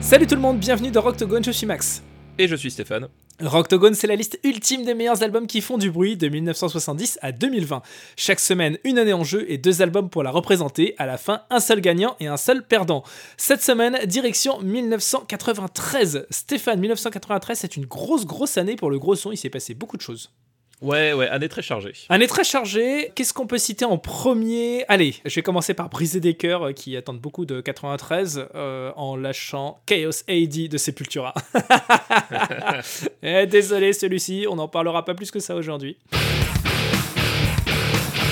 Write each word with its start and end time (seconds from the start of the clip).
Salut 0.00 0.26
tout 0.26 0.34
le 0.34 0.40
monde, 0.40 0.58
bienvenue 0.58 0.90
dans 0.90 1.00
Rocktogone, 1.00 1.44
je 1.44 1.50
suis 1.50 1.66
Max. 1.66 2.02
Et 2.38 2.48
je 2.48 2.54
suis 2.54 2.70
Stéphane. 2.70 3.08
Rocktogone, 3.40 3.94
c'est 3.94 4.08
la 4.08 4.16
liste 4.16 4.40
ultime 4.42 4.84
des 4.84 4.94
meilleurs 4.94 5.22
albums 5.22 5.46
qui 5.46 5.60
font 5.60 5.78
du 5.78 5.92
bruit 5.92 6.16
de 6.16 6.28
1970 6.28 7.20
à 7.22 7.30
2020. 7.30 7.82
Chaque 8.16 8.40
semaine, 8.40 8.78
une 8.82 8.98
année 8.98 9.12
en 9.12 9.22
jeu 9.22 9.44
et 9.48 9.58
deux 9.58 9.80
albums 9.80 10.10
pour 10.10 10.24
la 10.24 10.32
représenter. 10.32 10.96
À 10.98 11.06
la 11.06 11.18
fin, 11.18 11.42
un 11.48 11.60
seul 11.60 11.80
gagnant 11.80 12.16
et 12.18 12.26
un 12.26 12.36
seul 12.36 12.66
perdant. 12.66 13.04
Cette 13.36 13.62
semaine, 13.62 13.96
direction 14.06 14.60
1993. 14.60 16.26
Stéphane, 16.30 16.80
1993, 16.80 17.58
c'est 17.60 17.76
une 17.76 17.86
grosse, 17.86 18.26
grosse 18.26 18.58
année 18.58 18.74
pour 18.74 18.90
le 18.90 18.98
gros 18.98 19.14
son. 19.14 19.30
Il 19.30 19.36
s'est 19.36 19.50
passé 19.50 19.72
beaucoup 19.72 19.96
de 19.96 20.02
choses. 20.02 20.32
Ouais, 20.80 21.12
ouais, 21.12 21.28
année 21.28 21.48
très 21.48 21.62
chargée. 21.62 21.92
Année 22.08 22.26
très 22.28 22.44
chargée. 22.44 23.10
Qu'est-ce 23.14 23.32
qu'on 23.32 23.46
peut 23.46 23.58
citer 23.58 23.84
en 23.84 23.98
premier? 23.98 24.84
Allez, 24.88 25.16
je 25.24 25.34
vais 25.34 25.42
commencer 25.42 25.74
par 25.74 25.88
briser 25.88 26.20
des 26.20 26.34
cœurs 26.34 26.68
euh, 26.68 26.72
qui 26.72 26.96
attendent 26.96 27.20
beaucoup 27.20 27.46
de 27.46 27.60
93 27.60 28.48
euh, 28.54 28.92
en 28.94 29.16
lâchant 29.16 29.80
Chaos 29.86 30.22
AD 30.28 30.68
de 30.68 30.78
Sepultura. 30.78 31.34
eh, 33.22 33.46
désolé, 33.46 33.92
celui-ci, 33.92 34.46
on 34.48 34.56
n'en 34.56 34.68
parlera 34.68 35.04
pas 35.04 35.14
plus 35.14 35.30
que 35.32 35.40
ça 35.40 35.56
aujourd'hui. 35.56 35.96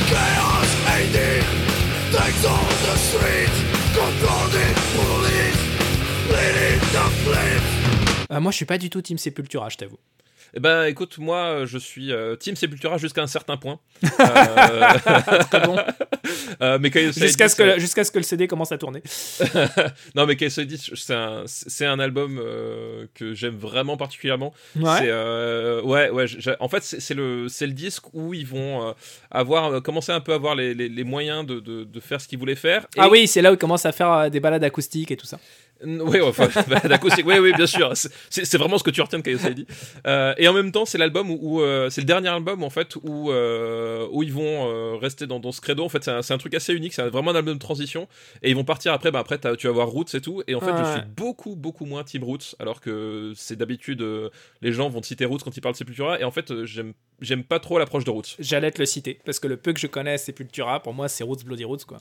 Chaos 0.09 0.73
AD, 0.87 1.19
the 2.13 2.97
street, 2.97 3.67
euh, 8.31 8.41
moi, 8.41 8.51
je 8.51 8.57
suis 8.57 8.65
pas 8.65 8.79
du 8.79 8.91
tout 8.91 9.01
Team 9.03 9.19
Sepultura, 9.19 9.69
je 9.69 9.77
t'avoue. 9.77 9.99
Eh 10.57 10.60
ben, 10.60 10.85
écoute, 10.87 11.18
moi, 11.18 11.66
je 11.66 11.76
suis 11.76 12.10
euh, 12.12 12.35
Team 12.35 12.57
Sepultura 12.57 12.96
jusqu'à 12.96 13.21
un 13.23 13.26
certain 13.26 13.59
point. 13.59 13.79
Très 15.51 15.66
bon. 15.66 15.76
Euh, 16.60 16.79
mais 16.80 16.90
jusqu'à 16.90 17.48
ce 17.48 17.54
que 17.54 17.79
jusqu'à 17.79 18.02
ce 18.02 18.10
que 18.10 18.18
le 18.18 18.24
CD 18.24 18.48
commence 18.48 18.73
à 18.73 18.79
tourner. 18.79 19.02
non, 20.15 20.26
mais 20.26 20.37
KSID, 20.37 20.76
c'est 20.95 21.15
un 21.15 21.43
c'est 21.46 21.85
un 21.85 21.98
album 21.98 22.40
euh, 22.43 23.07
que 23.15 23.35
j'aime 23.35 23.57
vraiment 23.57 23.96
particulièrement. 23.96 24.54
Ouais. 24.74 25.10
ouais, 25.85 26.10
ouais. 26.10 26.26
En 26.60 26.68
fait, 26.68 26.82
c'est 26.82 27.15
le 27.15 27.48
c'est 27.48 27.66
le 27.66 27.73
disque 27.73 28.13
où 28.15 28.32
ils 28.32 28.46
vont 28.46 28.95
avoir 29.30 29.82
commencer 29.82 30.13
un 30.13 30.20
peu 30.20 30.32
à 30.32 30.37
avoir 30.37 30.54
les, 30.54 30.74
les, 30.74 31.04
moyens 31.04 31.46
de, 31.46 31.60
de, 31.60 31.85
de, 31.85 32.01
faire 32.01 32.20
ce 32.20 32.29
qu'ils 32.29 32.38
voulaient 32.38 32.54
faire. 32.54 32.87
Ah 32.96 33.09
oui, 33.09 33.26
c'est 33.26 33.43
là 33.43 33.51
où 33.51 33.54
ils 33.54 33.59
commencent 33.59 33.87
à 33.87 33.93
faire 33.93 34.30
des 34.30 34.41
balades 34.41 34.65
acoustiques 34.65 35.10
et 35.10 35.16
tout 35.16 35.26
ça. 35.26 35.38
Oui, 35.85 36.21
enfin, 36.23 36.49
d'acoustique, 36.88 37.27
oui, 37.27 37.38
oui, 37.38 37.52
bien 37.52 37.66
sûr. 37.66 37.93
C'est 38.30 38.57
vraiment 38.57 38.79
ce 38.79 38.85
que 38.85 38.91
tu 38.91 39.02
retiens 39.02 39.19
de 39.19 39.24
KSI. 39.24 39.66
Euh, 40.07 40.35
et 40.38 40.49
en 40.49 40.55
même 40.55 40.73
temps, 40.73 40.85
c'est 40.87 40.96
l'album 40.99 41.30
où, 41.30 41.60
euh, 41.60 41.91
c'est 41.91 42.01
le 42.01 42.07
dernier 42.07 42.29
album 42.29 42.63
en 42.63 42.71
fait 42.71 42.96
où 43.02 43.30
euh, 43.30 44.07
où 44.10 44.23
ils 44.23 44.32
vont 44.32 44.71
euh, 44.71 44.97
rester 44.97 45.27
dans, 45.27 45.38
dans, 45.38 45.52
ce 45.52 45.60
credo. 45.60 45.85
En 45.85 45.88
fait, 45.88 46.04
c'est 46.04 46.32
un, 46.32 46.38
truc 46.38 46.54
assez 46.54 46.73
unique. 46.73 46.95
C'est 46.95 47.07
vraiment 47.09 47.32
un 47.32 47.37
album 47.37 47.54
de 47.54 47.59
transition. 47.59 48.09
Et 48.43 48.51
ils 48.51 48.57
vont 48.57 48.65
partir 48.65 48.93
après. 48.93 49.10
Bah 49.10 49.19
après, 49.19 49.38
tu 49.57 49.66
vas 49.66 49.73
voir 49.73 49.88
Roots 49.88 50.15
et 50.15 50.21
tout. 50.21 50.43
Et 50.47 50.54
en 50.54 50.60
fait, 50.60 50.73
je 50.79 50.93
suis 50.93 51.09
beaucoup 51.16 51.57
beaucoup 51.57 51.85
moins 51.85 52.04
Team 52.04 52.24
Roots, 52.24 52.54
alors 52.59 52.80
que 52.80 53.32
c'est 53.37 53.57
d'habitude 53.57 54.04
les 54.63 54.73
gens 54.73 54.88
vont 54.88 55.02
citer 55.02 55.24
Roots 55.24 55.43
quand 55.45 55.57
ils 55.57 55.60
parlent 55.60 55.74
de 55.74 55.79
Sepultura. 55.79 56.19
Et 56.21 56.24
en 56.24 56.30
fait, 56.30 56.65
j'aime 56.65 56.95
j'aime 57.21 57.45
pas 57.45 57.60
trop 57.60 57.79
l'approche 57.79 58.04
de 58.04 58.10
Roots. 58.10 58.37
J'allais 58.38 58.71
te 58.71 58.79
le 58.79 58.87
citer 58.87 59.21
parce 59.24 59.38
que 59.38 59.49
le 59.49 59.57
peu 59.57 59.73
que 59.73 59.80
je 59.80 59.87
connais 59.87 60.16
Sepultura, 60.19 60.82
pour 60.82 60.95
moi, 60.95 61.09
c'est 61.09 61.24
Roots 61.24 61.45
Bloody 61.45 61.65
Roots 61.65 61.85
quoi. 61.87 61.99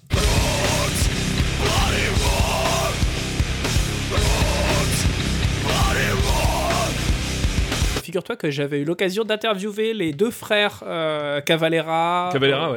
Figure-toi 8.16 8.36
que 8.36 8.52
j'avais 8.52 8.80
eu 8.80 8.86
l'occasion 8.86 9.26
d'interviewer 9.26 9.94
les 9.94 10.14
deux 10.14 10.32
frères 10.32 10.84
euh, 10.86 11.42
Cavalera, 11.42 12.30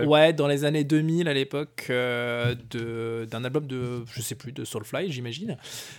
ouais. 0.04 0.32
dans 0.32 0.48
les 0.48 0.64
années 0.64 0.84
2000 0.84 1.28
à 1.28 1.34
l'époque 1.34 1.86
euh, 1.90 2.54
d'un 3.26 3.44
album 3.44 3.66
de, 3.66 4.04
je 4.10 4.20
sais 4.20 4.34
plus, 4.34 4.50
de 4.52 4.64
Soulfly, 4.64 5.12
j'imagine. 5.12 5.56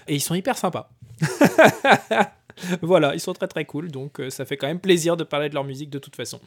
Et 0.07 0.15
ils 0.15 0.19
sont 0.19 0.35
hyper 0.35 0.57
sympas. 0.57 0.89
voilà, 2.81 3.13
ils 3.13 3.21
sont 3.21 3.33
très 3.33 3.47
très 3.47 3.63
cool, 3.65 3.91
donc 3.91 4.19
euh, 4.19 4.29
ça 4.29 4.45
fait 4.45 4.57
quand 4.57 4.67
même 4.67 4.79
plaisir 4.79 5.15
de 5.15 5.23
parler 5.23 5.47
de 5.47 5.53
leur 5.53 5.63
musique 5.63 5.89
de 5.89 5.99
toute 5.99 6.15
façon. 6.15 6.41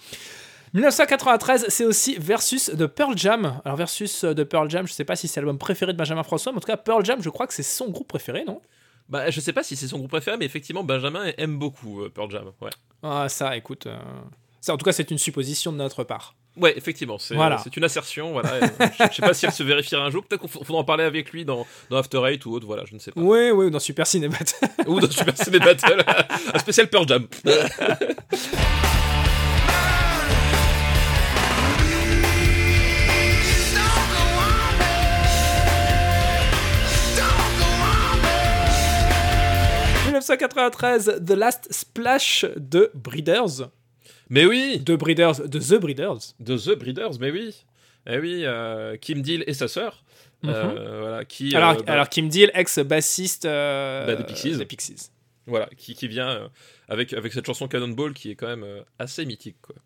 1993, 0.75 1.67
c'est 1.69 1.85
aussi 1.85 2.17
Versus 2.19 2.69
de 2.69 2.87
Pearl 2.87 3.17
Jam. 3.17 3.61
Alors 3.65 3.77
Versus 3.79 4.25
de 4.25 4.43
Pearl 4.43 4.69
Jam, 4.69 4.87
je 4.87 4.93
sais 4.93 5.05
pas 5.05 5.17
si 5.17 5.29
c'est 5.29 5.41
l'album 5.41 5.57
préféré 5.57 5.93
de 5.93 5.99
Benjamin 5.99 6.25
François, 6.25 6.53
mais 6.53 6.59
en 6.59 6.61
tout 6.61 6.67
cas 6.67 6.77
Pearl 6.77 7.05
Jam, 7.05 7.23
je 7.23 7.31
crois 7.31 7.47
que 7.47 7.55
c'est 7.55 7.63
son 7.63 7.91
groupe 7.91 8.09
préféré, 8.09 8.45
non? 8.45 8.61
Bah, 9.13 9.29
je 9.31 9.41
sais 9.41 9.53
pas 9.53 9.63
si 9.63 9.77
c'est 9.77 9.89
son 9.89 9.99
groupe 9.99 10.11
préféré, 10.11 10.39
mais 10.39 10.47
effectivement, 10.47 10.83
Benjamin 10.83 11.31
aime 11.37 11.59
beaucoup 11.59 12.01
euh, 12.01 12.09
Pearl 12.09 12.31
Jam. 12.31 12.51
Ouais. 12.63 12.71
Ah, 13.03 13.29
ça, 13.29 13.55
écoute. 13.59 13.87
Euh, 13.87 13.99
ça, 14.63 14.73
en 14.73 14.79
tout 14.79 14.87
cas, 14.87 14.93
c'est 14.93 15.11
une 15.11 15.19
supposition 15.19 15.71
de 15.71 15.77
notre 15.77 16.03
part. 16.03 16.35
Ouais, 16.57 16.73
effectivement, 16.79 17.19
c'est 17.19 17.35
voilà. 17.35 17.63
une 17.77 17.85
assertion. 17.85 18.33
Voilà. 18.33 18.61
je 19.11 19.15
sais 19.15 19.21
pas 19.21 19.35
si 19.35 19.45
elle 19.45 19.53
se 19.53 19.63
vérifiera 19.63 20.03
un 20.03 20.11
jour. 20.11 20.25
Peut-être 20.25 20.41
qu'il 20.41 20.51
faudra 20.51 20.81
en 20.81 20.85
parler 20.85 21.05
avec 21.05 21.31
lui 21.31 21.45
dans, 21.45 21.67
dans 21.91 21.99
After 21.99 22.23
Eight 22.27 22.47
ou 22.47 22.55
autre. 22.55 22.67
Voilà, 22.67 22.85
je 22.87 22.95
ne 22.95 22.99
sais 23.01 23.13
pas. 23.13 23.21
Oui, 23.21 23.51
oui, 23.51 23.67
ou 23.67 23.71
dans 23.71 23.81
Super 23.81 24.07
Ciné 24.07 24.31
ou 24.87 24.99
dans 24.99 25.11
Super 25.11 25.37
Ciné 25.37 25.59
Battle. 25.59 26.03
un 26.55 26.59
spécial 26.59 26.89
Pearl 26.89 27.07
Jam. 27.07 27.27
1993, 40.33 41.25
The 41.25 41.31
Last 41.33 41.69
Splash 41.71 42.47
de 42.57 42.91
Breeders. 42.95 43.71
Mais 44.31 44.47
oui 44.47 44.81
De 44.81 44.97
Breeders, 44.97 45.47
de 45.47 45.59
The 45.59 45.79
Breeders. 45.79 46.35
De 46.41 46.57
The 46.57 46.79
Breeders, 46.79 47.19
mais 47.21 47.31
oui. 47.31 47.65
Eh 48.07 48.19
oui, 48.19 48.43
euh, 48.45 48.97
Kim 48.97 49.23
Deal 49.23 49.45
et 49.47 49.55
sa 49.55 49.69
sœur. 49.69 50.03
Euh, 50.45 50.65
mhm. 50.65 51.01
voilà, 51.01 51.25
qui, 51.25 51.55
alors, 51.55 51.73
euh, 51.73 51.83
bah 51.87 51.93
alors, 51.93 52.09
Kim 52.09 52.29
Deal, 52.29 52.51
ex-bassiste 52.55 53.45
bah, 53.45 54.15
des 54.15 54.25
Pixies. 54.25 54.65
Pixies. 54.65 55.11
Voilà, 55.47 55.69
qui, 55.77 55.95
qui 55.95 56.09
vient 56.09 56.51
avec, 56.89 57.13
avec 57.13 57.33
cette 57.33 57.47
chanson 57.47 57.69
Cannonball 57.69 58.15
qui 58.15 58.31
est 58.31 58.35
quand 58.35 58.49
même 58.49 58.67
assez 58.99 59.25
mythique. 59.25 59.57
Quoi. 59.61 59.77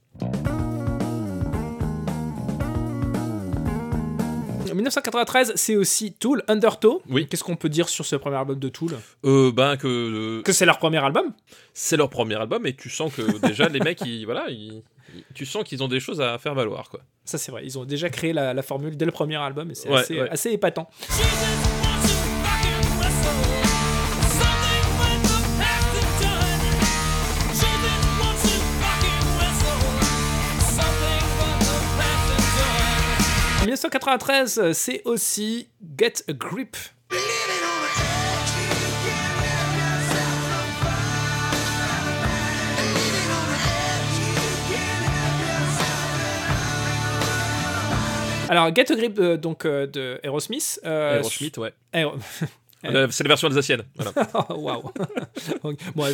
1993, 4.76 5.53
c'est 5.56 5.76
aussi 5.76 6.12
Tool, 6.12 6.42
Undertow. 6.48 7.03
Oui. 7.09 7.26
Qu'est-ce 7.26 7.44
qu'on 7.44 7.56
peut 7.56 7.69
dire 7.69 7.88
sur 7.88 8.04
ce 8.04 8.16
premier 8.16 8.37
album 8.37 8.59
de 8.59 8.69
Tool? 8.69 8.92
Euh, 9.25 9.53
Ben 9.53 9.76
que. 9.76 10.42
Que 10.42 10.53
c'est 10.53 10.66
leur 10.66 10.78
premier 10.78 10.98
album 10.98 11.32
C'est 11.75 11.97
leur 11.97 12.10
premier 12.10 12.37
album 12.37 12.66
et 12.66 12.75
tu 12.75 12.91
sens 12.91 13.15
que 13.15 13.47
déjà 13.47 13.69
les 13.69 13.81
mecs, 13.81 14.00
ils, 14.03 14.25
voilà, 14.25 14.47
tu 15.34 15.47
sens 15.47 15.65
qu'ils 15.65 15.82
ont 15.82 15.88
des 15.88 16.00
choses 16.00 16.20
à 16.20 16.38
faire 16.38 16.54
valoir. 16.54 16.88
quoi. 16.88 17.00
Ça, 17.25 17.38
c'est 17.38 17.50
vrai. 17.50 17.62
Ils 17.65 17.78
ont 17.78 17.84
déjà 17.84 18.09
créé 18.09 18.32
la, 18.32 18.62
formule 18.62 18.97
dès 18.97 19.04
le 19.04 19.12
premier 19.12 19.36
album 19.36 19.70
et 19.70 19.75
c'est 19.75 19.92
assez, 19.92 20.20
assez 20.20 20.50
épatant. 20.50 20.88
1993, 33.76 34.72
c'est 34.72 35.03
aussi 35.04 35.69
Get 35.98 36.14
a 36.28 36.32
Grip. 36.32 36.76
Alors, 48.48 48.75
Get 48.75 48.91
a 48.91 48.94
Grip, 48.94 49.19
euh, 49.19 49.36
donc 49.36 49.66
euh, 49.66 49.86
de 49.86 50.21
Aerosmith. 50.22 50.80
Euh, 50.86 51.18
Aerosmith, 51.18 51.59
ouais. 51.59 51.74
Euh, 51.95 52.09
c'est 52.83 53.25
la 53.25 53.28
version 53.28 53.49
alsacienne. 53.49 53.83
Voilà. 53.95 54.13
Waouh. 54.51 54.83
bon, 55.95 56.07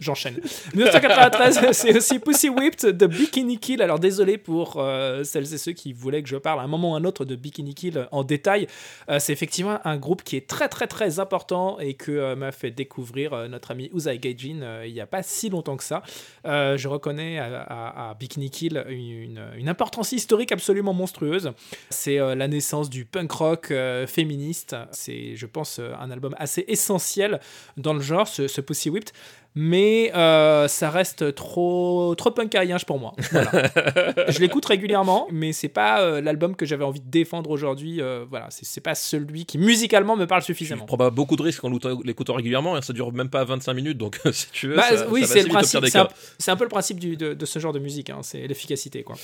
j'enchaîne. 0.00 0.34
1993, 0.74 1.72
c'est 1.72 1.96
aussi 1.96 2.18
Pussy 2.18 2.48
Whipped 2.48 2.96
de 2.96 3.06
Bikini 3.06 3.58
Kill. 3.58 3.82
Alors 3.82 3.98
désolé 3.98 4.38
pour 4.38 4.76
euh, 4.76 5.24
celles 5.24 5.52
et 5.52 5.58
ceux 5.58 5.72
qui 5.72 5.92
voulaient 5.92 6.22
que 6.22 6.28
je 6.28 6.36
parle 6.36 6.60
à 6.60 6.62
un 6.62 6.66
moment 6.68 6.92
ou 6.92 6.94
à 6.94 6.98
un 6.98 7.04
autre 7.04 7.24
de 7.24 7.36
Bikini 7.36 7.74
Kill 7.74 8.08
en 8.12 8.24
détail. 8.24 8.66
Euh, 9.08 9.18
c'est 9.18 9.32
effectivement 9.32 9.78
un 9.84 9.96
groupe 9.96 10.22
qui 10.22 10.36
est 10.36 10.48
très 10.48 10.68
très 10.68 10.86
très 10.86 11.18
important 11.20 11.78
et 11.78 11.94
que 11.94 12.34
m'a 12.34 12.52
fait 12.52 12.70
découvrir 12.70 13.48
notre 13.48 13.70
ami 13.70 13.90
Uzai 13.94 14.18
Gaijin 14.18 14.82
il 14.84 14.92
n'y 14.92 15.00
a 15.00 15.06
pas 15.06 15.22
si 15.22 15.50
longtemps 15.50 15.76
que 15.76 15.84
ça. 15.84 16.02
je 16.44 16.88
reconnais 16.88 17.38
à, 17.38 18.16
Bikini 18.18 18.50
Kill 18.50 18.84
une, 18.88 19.40
une, 19.56 19.68
importance 19.68 20.12
historique 20.12 20.52
absolument 20.52 20.94
monstrueuse. 20.94 21.52
C'est 21.90 22.16
la 22.18 22.48
naissance 22.48 22.88
du 22.88 23.04
punk 23.04 23.30
rock 23.32 23.72
féministe. 24.06 24.76
C'est, 24.92 25.36
je 25.36 25.46
pense, 25.46 25.57
pense, 25.58 25.80
un 25.80 26.10
album 26.10 26.34
assez 26.38 26.64
essentiel 26.68 27.40
dans 27.76 27.94
le 27.94 28.00
genre, 28.00 28.28
ce, 28.28 28.48
ce 28.48 28.60
Pussy 28.60 28.90
Whipped 28.90 29.12
mais 29.60 30.12
euh, 30.14 30.68
ça 30.68 30.88
reste 30.88 31.34
trop 31.34 32.14
trop 32.16 32.30
punkarien 32.30 32.76
pour 32.86 33.00
moi. 33.00 33.14
je 33.32 34.38
l'écoute 34.38 34.64
régulièrement, 34.64 35.26
mais 35.32 35.52
c'est 35.52 35.68
pas 35.68 36.00
euh, 36.00 36.20
l'album 36.20 36.54
que 36.54 36.64
j'avais 36.64 36.84
envie 36.84 37.00
de 37.00 37.10
défendre 37.10 37.50
aujourd'hui. 37.50 38.00
Euh, 38.00 38.24
voilà, 38.30 38.46
c'est 38.50 38.80
pas 38.80 38.94
celui 38.94 39.46
qui 39.46 39.58
musicalement 39.58 40.16
me 40.16 40.26
parle 40.26 40.42
suffisamment. 40.42 40.82
Je 40.82 40.86
prends 40.86 40.96
pas 40.96 41.10
beaucoup 41.10 41.34
de 41.34 41.42
risques 41.42 41.64
en 41.64 41.70
l'écoutant 42.04 42.34
régulièrement, 42.34 42.78
et 42.78 42.82
ça 42.82 42.92
dure 42.92 43.12
même 43.12 43.30
pas 43.30 43.42
25 43.42 43.74
minutes, 43.74 43.98
donc 43.98 44.20
si 44.32 44.48
tu 44.52 44.68
veux, 44.68 44.76
bah, 44.76 44.96
ça, 44.96 45.08
oui, 45.08 45.26
c'est 45.26 45.42
le 45.42 45.48
principe. 45.48 45.84
C'est 46.38 46.50
un, 46.52 46.56
peu 46.56 46.64
le 46.64 46.70
principe 46.70 47.00
du, 47.00 47.16
de, 47.16 47.34
de, 47.34 47.46
ce 47.46 47.58
genre 47.58 47.72
de 47.72 47.80
musique, 47.80 48.10
hein, 48.10 48.20
c'est 48.22 48.46
l'efficacité, 48.46 49.02
quoi. 49.02 49.16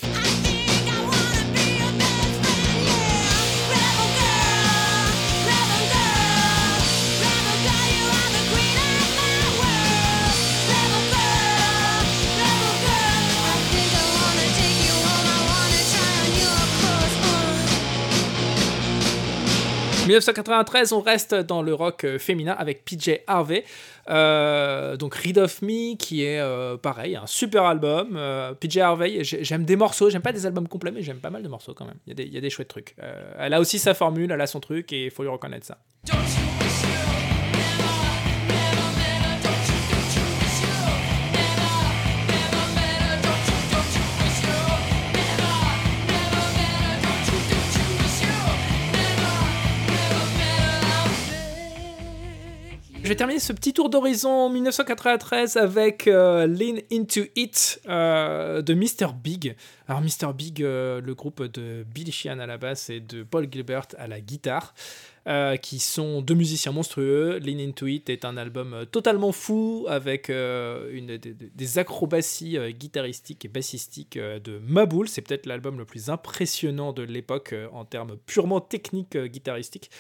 1993, 20.07 20.93
on 20.93 21.01
reste 21.01 21.35
dans 21.35 21.63
le 21.63 21.73
rock 21.73 22.05
euh, 22.05 22.19
féminin 22.19 22.55
avec 22.59 22.85
PJ 22.85 23.21
Harvey. 23.27 23.65
Euh, 24.11 24.99
donc 24.99 25.15
Read 25.15 25.39
of 25.39 25.63
Me, 25.63 25.97
qui 25.97 26.25
est 26.25 26.41
euh, 26.41 26.77
pareil, 26.77 27.17
un 27.17 27.27
super 27.27 27.65
album. 27.65 28.21
PJ 28.61 28.79
Harvey, 28.79 29.25
j'aime 29.25 29.65
des 29.65 29.77
morceaux, 29.77 30.11
j'aime 30.11 30.21
pas 30.21 30.33
des 30.33 30.45
albums 30.45 30.69
complets, 30.69 30.91
mais 30.91 31.03
j'aime 31.03 31.21
pas 31.21 31.31
mal 31.31 31.43
de 31.43 31.49
morceaux 31.49 31.73
quand 31.73 31.87
même. 31.87 31.97
Il 32.07 32.21
y, 32.21 32.29
y 32.29 32.37
a 32.37 32.41
des 32.41 32.51
chouettes 32.51 32.69
trucs. 32.69 32.95
elle 33.39 33.55
a 33.55 33.61
aussi 33.61 33.79
sa 33.79 33.95
formule, 33.95 34.31
elle 34.31 34.41
a 34.41 34.47
son 34.47 34.61
truc, 34.61 34.93
et 34.93 35.07
il 35.07 35.11
faut 35.11 35.23
lui 35.23 35.31
reconnaître 35.31 35.67
ça. 35.67 35.79
Je 53.05 53.11
vais 53.11 53.17
terminer 53.17 53.39
ce 53.39 53.53
petit 53.53 53.75
tour 53.75 53.91
d'horizon 53.91 54.49
1993 54.49 55.59
avec 55.59 56.09
euh, 56.09 56.47
Lean 56.47 56.77
Into 56.91 57.21
It 57.37 57.83
euh, 57.87 58.63
de 58.63 58.73
Mr. 58.73 59.13
Big. 59.23 59.57
Alors 59.87 60.01
Mr. 60.01 60.33
Big, 60.35 60.63
euh, 60.63 61.03
le 61.03 61.15
groupe 61.15 61.43
de 61.43 61.85
Billy 61.95 62.11
Sheehan 62.11 62.39
à 62.39 62.47
la 62.47 62.57
basse 62.57 62.89
et 62.89 63.01
de 63.01 63.23
Paul 63.23 63.47
Gilbert 63.53 63.89
à 63.99 64.07
la 64.07 64.23
guitare. 64.23 64.73
qui 65.61 65.81
sont 65.81 66.23
deux 66.23 66.35
musiciens 66.35 66.73
monstrueux. 66.73 67.39
Lean 67.41 67.59
Into 67.59 67.87
It 67.87 68.09
est 68.09 68.25
un 68.25 68.39
album 68.39 68.87
totalement 68.91 69.33
fou 69.33 69.85
avec 69.89 70.29
une, 70.31 71.19
des, 71.19 71.79
acrobaties 71.79 72.59
guitaristiques 72.73 73.45
et 73.45 73.49
bassistiques 73.49 74.19
de 74.19 74.59
Maboul. 74.67 75.09
C'est 75.09 75.23
peut-être 75.23 75.47
l'album 75.47 75.79
le 75.79 75.87
plus 75.87 76.11
impressionnant 76.11 76.93
de 76.93 77.03
l'époque 77.03 77.55
en 77.73 77.87
termes 77.87 78.17
purement 78.27 78.61
techniques 78.61 79.17
guitaristiques 79.17 79.91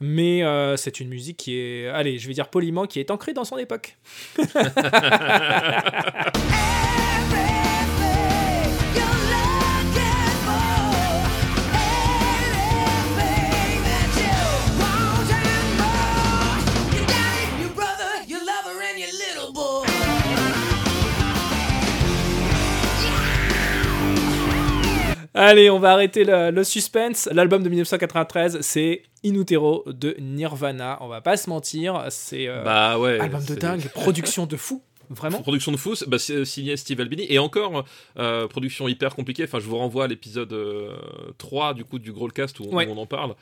mais 0.00 0.42
euh, 0.42 0.76
c'est 0.76 1.00
une 1.00 1.08
musique 1.08 1.36
qui 1.36 1.58
est, 1.58 1.88
allez, 1.88 2.18
je 2.18 2.28
vais 2.28 2.34
dire 2.34 2.48
poliment, 2.48 2.86
qui 2.86 3.00
est 3.00 3.10
ancrée 3.10 3.32
dans 3.32 3.44
son 3.44 3.58
époque. 3.58 3.96
Allez, 25.40 25.70
on 25.70 25.78
va 25.78 25.92
arrêter 25.92 26.24
le, 26.24 26.64
suspense. 26.64 27.28
L'album 27.32 27.62
de 27.62 27.68
1993, 27.68 28.58
c'est 28.60 29.04
In 29.24 29.34
Utero 29.34 29.84
de 29.86 30.16
Nirvana. 30.18 30.98
On 31.00 31.06
va 31.06 31.20
pas 31.20 31.36
se 31.36 31.48
mentir, 31.48 32.04
c'est 32.08 32.48
euh, 32.48 32.64
bah 32.64 32.98
ouais, 32.98 33.20
album 33.20 33.44
de 33.44 33.54
dingue, 33.54 33.88
production 33.90 34.46
de 34.46 34.56
fou. 34.56 34.82
Vraiment 35.10 35.40
Production 35.40 35.72
de 35.72 35.76
fou, 35.76 35.94
bah, 36.06 36.18
signé 36.18 36.76
Steve 36.76 37.00
Albini. 37.00 37.26
Et 37.28 37.38
encore, 37.38 37.84
euh, 38.18 38.46
production 38.46 38.88
hyper 38.88 39.14
compliquée. 39.14 39.44
Enfin, 39.44 39.58
je 39.58 39.66
vous 39.66 39.78
renvoie 39.78 40.04
à 40.04 40.06
l'épisode 40.06 40.54
3 41.38 41.70
euh, 41.70 41.74
du 41.74 41.84
coup 41.84 41.98
du 41.98 42.12
Growlcast 42.12 42.60
où, 42.60 42.64
où 42.64 42.78
on 42.78 42.96
en 42.96 43.06
parle. 43.06 43.34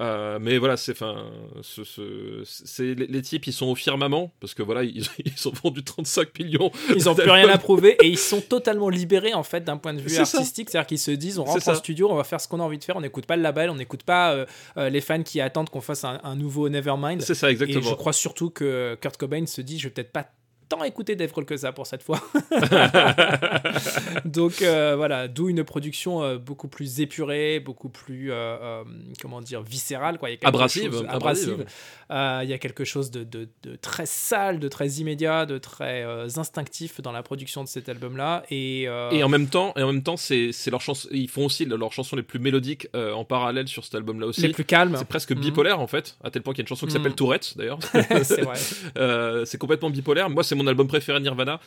Euh, 0.00 0.38
mais 0.40 0.58
voilà, 0.58 0.76
c'est 0.76 0.92
enfin, 0.92 1.24
c'est 1.62 2.94
les, 2.94 3.22
types, 3.22 3.46
ils 3.46 3.52
sont 3.52 3.66
au 3.66 3.74
firmament 3.74 4.32
parce 4.40 4.52
que 4.52 4.62
voilà, 4.62 4.82
ils, 4.82 5.06
ils 5.24 5.48
ont 5.48 5.52
vendu 5.62 5.84
35 5.84 6.38
millions. 6.38 6.70
Ils 6.94 7.08
ont 7.08 7.14
plus 7.14 7.30
rien 7.30 7.48
à 7.48 7.58
prouver 7.58 7.96
et 8.02 8.08
ils 8.08 8.18
sont 8.18 8.40
totalement 8.40 8.88
libérés 8.88 9.34
en 9.34 9.44
fait 9.44 9.62
d'un 9.64 9.76
point 9.76 9.94
de 9.94 10.00
vue 10.00 10.16
artistique. 10.16 10.70
C'est-à-dire 10.70 10.86
qu'ils 10.86 10.98
se 10.98 11.12
disent, 11.12 11.38
on 11.38 11.44
rentre 11.44 11.68
en 11.68 11.74
studio, 11.74 12.08
on 12.10 12.16
va 12.16 12.24
faire 12.24 12.40
ce 12.40 12.48
qu'on 12.48 12.60
a 12.60 12.64
envie 12.64 12.78
de 12.78 12.84
faire, 12.84 12.96
on 12.96 13.00
n'écoute 13.00 13.26
pas 13.26 13.36
le 13.36 13.42
label, 13.42 13.70
on 13.70 13.76
n'écoute 13.76 14.02
pas 14.02 14.44
les 14.76 15.00
fans 15.00 15.22
qui 15.22 15.40
attendent 15.40 15.70
qu'on 15.70 15.80
fasse 15.80 16.04
un, 16.04 16.20
un 16.22 16.36
nouveau 16.36 16.68
Nevermind. 16.68 17.22
C'est 17.22 17.34
ça, 17.34 17.50
exactement. 17.50 17.80
Et 17.80 17.82
je 17.82 17.94
crois 17.94 18.12
surtout 18.12 18.50
que 18.50 18.98
Kurt 19.00 19.16
Cobain 19.16 19.46
se 19.46 19.60
dit, 19.60 19.78
je 19.78 19.84
vais 19.84 19.90
peut-être 19.90 20.12
pas 20.12 20.28
tant 20.68 20.84
écouté 20.84 21.16
Dave 21.16 21.30
Grohl 21.30 21.44
que 21.44 21.56
ça 21.56 21.72
pour 21.72 21.86
cette 21.86 22.02
fois. 22.02 22.20
Donc 24.24 24.62
euh, 24.62 24.94
voilà, 24.96 25.28
d'où 25.28 25.48
une 25.48 25.64
production 25.64 26.22
euh, 26.22 26.38
beaucoup 26.38 26.68
plus 26.68 27.00
épurée, 27.00 27.60
beaucoup 27.60 27.88
plus, 27.88 28.30
euh, 28.30 28.82
comment 29.20 29.40
dire, 29.40 29.62
viscérale. 29.62 30.18
Quoi. 30.18 30.30
Il 30.30 30.34
y 30.34 30.44
a 30.44 30.48
abrasive. 30.48 31.04
abrasive. 31.08 31.66
il 32.10 32.48
y 32.48 32.52
a 32.52 32.58
quelque 32.58 32.84
chose 32.84 33.10
de, 33.10 33.24
de, 33.24 33.48
très 33.80 34.06
sale, 34.06 34.58
de 34.58 34.68
très 34.68 34.88
immédiat, 34.88 35.46
de 35.46 35.58
très 35.58 36.04
instinctif 36.38 37.00
dans 37.00 37.12
la 37.12 37.22
production 37.22 37.62
de 37.62 37.68
cet 37.68 37.88
album-là. 37.88 38.44
Et, 38.50 38.82
et 38.82 39.22
en 39.22 39.28
même 39.28 39.48
temps, 39.48 39.72
et 39.76 39.82
en 39.82 39.92
même 39.92 40.02
temps 40.02 40.16
c'est, 40.16 40.52
leur 40.70 40.80
chance, 40.80 41.08
ils 41.10 41.28
font 41.28 41.46
aussi 41.46 41.64
leurs 41.64 41.92
chansons 41.92 42.16
les 42.16 42.22
plus 42.22 42.38
mélodiques 42.38 42.88
en 42.94 43.24
parallèle 43.24 43.68
sur 43.68 43.84
cet 43.84 43.94
album-là 43.94 44.26
aussi. 44.26 44.42
Les 44.42 44.52
plus 44.52 44.64
calmes. 44.64 44.96
C'est 44.98 45.08
presque 45.08 45.32
mhm. 45.32 45.40
bipolaire 45.40 45.80
en 45.80 45.86
fait, 45.86 46.16
à 46.22 46.30
tel 46.30 46.42
point 46.42 46.54
qu'il 46.54 46.60
y 46.60 46.62
a 46.62 46.64
une 46.64 46.68
chanson 46.68 46.86
qui 46.86 46.92
s'appelle 46.92 47.10
mhm. 47.10 47.16
Tourette 47.16 47.54
d'ailleurs. 47.56 47.78
c'est 48.22 48.42
vrai. 48.42 49.44
c'est 49.46 49.58
complètement 49.58 49.90
bipolaire. 49.90 50.30
Moi, 50.30 50.42
c'est 50.42 50.53
mon 50.54 50.66
album 50.66 50.86
préféré 50.86 51.20
Nirvana. 51.20 51.60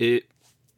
Et 0.00 0.26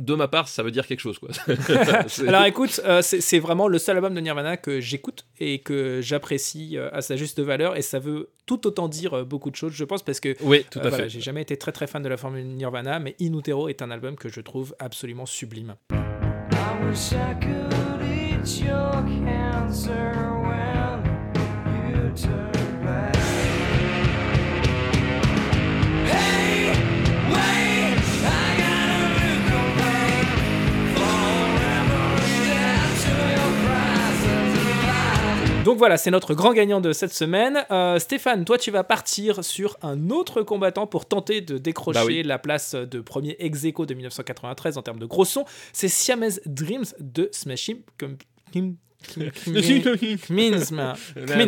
de 0.00 0.14
ma 0.14 0.28
part, 0.28 0.48
ça 0.48 0.62
veut 0.62 0.70
dire 0.70 0.86
quelque 0.86 1.00
chose. 1.00 1.18
Quoi. 1.18 1.30
Alors 2.26 2.44
écoute, 2.44 2.80
euh, 2.84 3.00
c'est 3.02 3.38
vraiment 3.38 3.68
le 3.68 3.78
seul 3.78 3.96
album 3.96 4.14
de 4.14 4.20
Nirvana 4.20 4.56
que 4.56 4.80
j'écoute 4.80 5.24
et 5.40 5.60
que 5.60 6.00
j'apprécie 6.02 6.76
euh, 6.76 6.90
à 6.92 7.00
sa 7.00 7.16
juste 7.16 7.40
valeur 7.40 7.76
et 7.76 7.82
ça 7.82 7.98
veut 7.98 8.30
tout 8.44 8.66
autant 8.66 8.88
dire 8.88 9.14
euh, 9.14 9.24
beaucoup 9.24 9.50
de 9.50 9.56
choses, 9.56 9.72
je 9.72 9.84
pense, 9.84 10.02
parce 10.02 10.20
que 10.20 10.36
oui, 10.42 10.64
tout 10.70 10.80
à 10.80 10.90
fait. 10.90 11.08
j'ai 11.08 11.20
jamais 11.20 11.42
été 11.42 11.56
très 11.56 11.72
très 11.72 11.86
fan 11.86 12.02
de 12.02 12.08
la 12.08 12.16
formule 12.16 12.44
Nirvana, 12.44 12.98
mais 12.98 13.16
In 13.20 13.32
Utero 13.38 13.68
est 13.68 13.82
un 13.82 13.90
album 13.90 14.16
que 14.16 14.28
je 14.28 14.40
trouve 14.40 14.74
absolument 14.78 15.26
sublime. 15.26 15.76
Donc 35.66 35.78
voilà, 35.78 35.96
c'est 35.96 36.12
notre 36.12 36.32
grand 36.34 36.52
gagnant 36.52 36.80
de 36.80 36.92
cette 36.92 37.12
semaine. 37.12 37.64
Euh, 37.72 37.98
Stéphane, 37.98 38.44
toi, 38.44 38.56
tu 38.56 38.70
vas 38.70 38.84
partir 38.84 39.42
sur 39.42 39.76
un 39.82 40.10
autre 40.10 40.42
combattant 40.42 40.86
pour 40.86 41.06
tenter 41.06 41.40
de 41.40 41.58
décrocher 41.58 42.22
bah 42.22 42.28
la 42.28 42.38
place 42.38 42.76
de 42.76 43.00
premier 43.00 43.34
ex 43.40 43.62
de 43.62 43.94
1993 43.94 44.78
en 44.78 44.82
termes 44.82 45.00
de 45.00 45.06
gros 45.06 45.24
son. 45.24 45.44
C'est 45.72 45.88
Siamese 45.88 46.40
Dreams 46.46 46.84
de 47.00 47.28
Smashing 47.32 47.78
Pumpkins. 47.98 48.74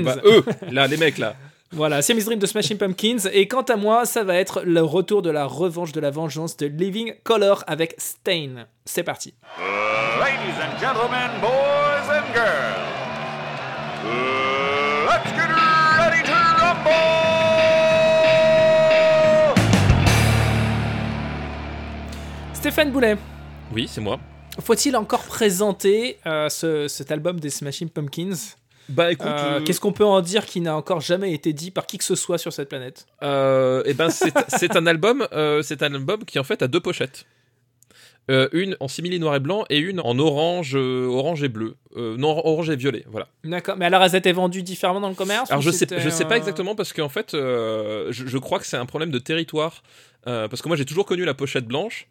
Bah, 0.02 0.16
eux, 0.24 0.44
là, 0.68 0.88
les 0.88 0.96
mecs 0.96 1.18
là. 1.18 1.36
Voilà, 1.70 2.02
Siamese 2.02 2.24
Dreams 2.24 2.40
de 2.40 2.46
Smashing 2.46 2.76
Pumpkins. 2.76 3.28
Et 3.32 3.46
quant 3.46 3.62
à 3.62 3.76
moi, 3.76 4.04
ça 4.04 4.24
va 4.24 4.34
être 4.34 4.62
le 4.64 4.82
retour 4.82 5.22
de 5.22 5.30
la 5.30 5.44
revanche 5.44 5.92
de 5.92 6.00
la 6.00 6.10
vengeance 6.10 6.56
de 6.56 6.66
Living 6.66 7.14
Color 7.22 7.62
avec 7.68 7.94
Stain. 7.98 8.66
C'est 8.84 9.04
parti. 9.04 9.34
ladies 10.18 10.58
and 10.60 10.76
gentlemen, 10.80 11.30
boys 11.40 12.10
and 12.10 12.34
girls. 12.34 12.87
Let's 14.04 15.30
get 15.34 15.50
ready 15.98 16.22
to 16.22 16.32
rumble! 16.60 16.98
Stéphane 22.54 22.90
Boulet. 22.92 23.16
Oui, 23.72 23.88
c'est 23.88 24.00
moi. 24.00 24.20
Faut-il 24.60 24.96
encore 24.96 25.22
présenter 25.24 26.18
euh, 26.26 26.48
cet 26.48 27.10
album 27.10 27.40
des 27.40 27.50
Smashing 27.50 27.88
Pumpkins? 27.88 28.34
Bah 28.88 29.12
écoute, 29.12 29.26
euh, 29.28 29.60
qu'est-ce 29.64 29.80
qu'on 29.80 29.92
peut 29.92 30.04
en 30.04 30.20
dire 30.22 30.46
qui 30.46 30.60
n'a 30.60 30.74
encore 30.74 31.00
jamais 31.00 31.32
été 31.34 31.52
dit 31.52 31.70
par 31.70 31.86
qui 31.86 31.98
que 31.98 32.04
ce 32.04 32.14
soit 32.14 32.38
sur 32.38 32.52
cette 32.52 32.68
planète? 32.70 33.06
Euh, 33.22 33.82
Eh 33.84 33.94
ben 33.94 34.08
c'est 34.10 34.76
un 34.76 34.86
album, 34.86 35.26
c'est 35.62 35.82
un 35.82 35.94
album 35.94 36.24
qui 36.24 36.38
en 36.38 36.44
fait 36.44 36.62
a 36.62 36.68
deux 36.68 36.80
pochettes. 36.80 37.26
Euh, 38.30 38.48
une 38.52 38.76
en 38.80 38.88
simili 38.88 39.18
noir 39.18 39.36
et 39.36 39.40
blanc 39.40 39.64
et 39.70 39.78
une 39.78 40.00
en 40.00 40.18
orange, 40.18 40.76
euh, 40.76 41.06
orange 41.06 41.42
et 41.42 41.48
bleu. 41.48 41.76
Euh, 41.96 42.16
non, 42.18 42.36
orange 42.44 42.68
et 42.68 42.76
violet, 42.76 43.04
voilà. 43.08 43.28
D'accord. 43.42 43.76
Mais 43.78 43.86
alors, 43.86 44.02
elles 44.02 44.14
étaient 44.14 44.32
vendues 44.32 44.62
différemment 44.62 45.00
dans 45.00 45.08
le 45.08 45.14
commerce 45.14 45.50
Alors 45.50 45.62
je 45.62 45.70
sais, 45.70 45.86
je 45.96 46.08
sais 46.10 46.26
pas 46.26 46.36
exactement 46.36 46.74
parce 46.74 46.92
qu'en 46.92 47.08
fait, 47.08 47.30
je, 47.32 48.10
je 48.10 48.38
crois 48.38 48.58
que 48.58 48.66
c'est 48.66 48.76
un 48.76 48.86
problème 48.86 49.10
de 49.10 49.18
territoire. 49.18 49.82
Euh, 50.28 50.46
parce 50.46 50.60
que 50.62 50.68
moi 50.68 50.76
j'ai 50.76 50.84
toujours 50.84 51.06
connu 51.06 51.24
la 51.24 51.32
pochette 51.34 51.66
blanche 51.66 52.06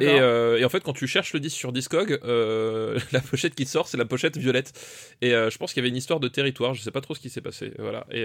et, 0.00 0.06
euh, 0.20 0.58
et 0.58 0.64
en 0.64 0.68
fait 0.70 0.80
quand 0.82 0.94
tu 0.94 1.06
cherches 1.06 1.32
le 1.34 1.40
disque 1.40 1.56
sur 1.56 1.70
Discog, 1.72 2.18
euh, 2.24 2.98
la 3.12 3.20
pochette 3.20 3.54
qui 3.54 3.66
sort 3.66 3.86
c'est 3.88 3.98
la 3.98 4.04
pochette 4.06 4.36
violette 4.38 4.72
et 5.20 5.30
je 5.32 5.56
pense 5.58 5.72
qu'il 5.72 5.80
y 5.80 5.82
avait 5.82 5.90
une 5.90 5.96
histoire 5.96 6.18
de 6.20 6.28
territoire, 6.28 6.72
je 6.74 6.80
sais 6.82 6.90
pas 6.90 7.00
trop 7.02 7.14
ce 7.14 7.20
qui 7.20 7.28
s'est 7.30 7.40
passé, 7.42 7.72
voilà. 7.78 8.06
Et, 8.10 8.24